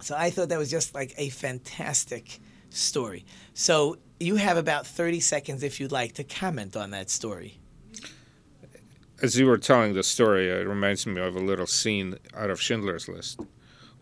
[0.00, 2.40] So I thought that was just like a fantastic
[2.70, 3.24] story.
[3.54, 7.58] So you have about 30 seconds if you'd like to comment on that story.
[9.22, 12.60] As you were telling the story, it reminds me of a little scene out of
[12.60, 13.40] Schindler's List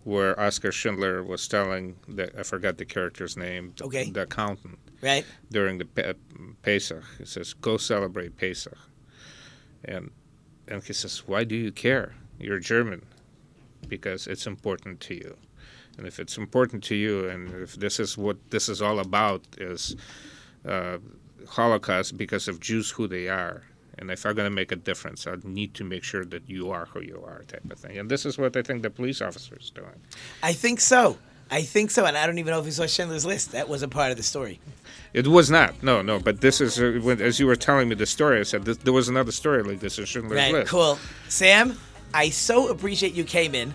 [0.08, 4.10] where Oskar Schindler was telling the I forgot the character's name, the, okay.
[4.10, 5.24] the accountant, right?
[5.50, 6.14] During the Pe-
[6.62, 8.78] Pesach, he says, "Go celebrate Pesach,"
[9.84, 10.10] and
[10.66, 12.14] and he says, "Why do you care?
[12.38, 13.04] You're German,
[13.86, 15.36] because it's important to you,
[15.98, 19.42] and if it's important to you, and if this is what this is all about,
[19.58, 19.96] is
[20.66, 20.98] uh,
[21.48, 23.64] Holocaust because of Jews who they are."
[23.98, 26.70] And if I'm going to make a difference, I need to make sure that you
[26.70, 27.98] are who you are, type of thing.
[27.98, 30.00] And this is what I think the police officer is doing.
[30.40, 31.18] I think so.
[31.50, 32.04] I think so.
[32.04, 33.52] And I don't even know if you saw Schindler's List.
[33.52, 34.60] That was a part of the story.
[35.14, 35.82] It was not.
[35.82, 36.20] No, no.
[36.20, 38.76] But this is, uh, when, as you were telling me the story, I said this,
[38.76, 40.72] there was another story like this in Schindler's right, List.
[40.72, 40.98] Right, cool.
[41.28, 41.76] Sam,
[42.14, 43.74] I so appreciate you came in.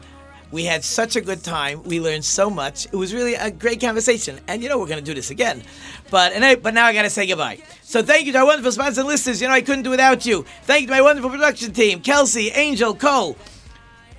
[0.54, 1.82] We had such a good time.
[1.82, 2.86] We learned so much.
[2.86, 4.40] It was really a great conversation.
[4.48, 5.64] And you know we're going to do this again.
[6.12, 7.58] But and I, but now I got to say goodbye.
[7.82, 9.42] So thank you to our wonderful sponsors and listeners.
[9.42, 10.46] You know I couldn't do without you.
[10.62, 13.36] Thank you to my wonderful production team, Kelsey, Angel, Cole.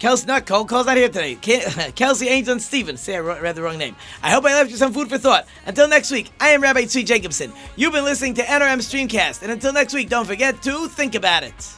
[0.01, 0.65] Kelsey, not Cole.
[0.65, 1.37] Cole's not here today.
[1.95, 2.97] Kelsey, Angel, and Steven.
[2.97, 3.95] Say I read the wrong name.
[4.21, 5.47] I hope I left you some food for thought.
[5.67, 7.53] Until next week, I am Rabbi Tzvi Jacobson.
[7.77, 9.43] You've been listening to NRM Streamcast.
[9.43, 11.75] And until next week, don't forget to think about it.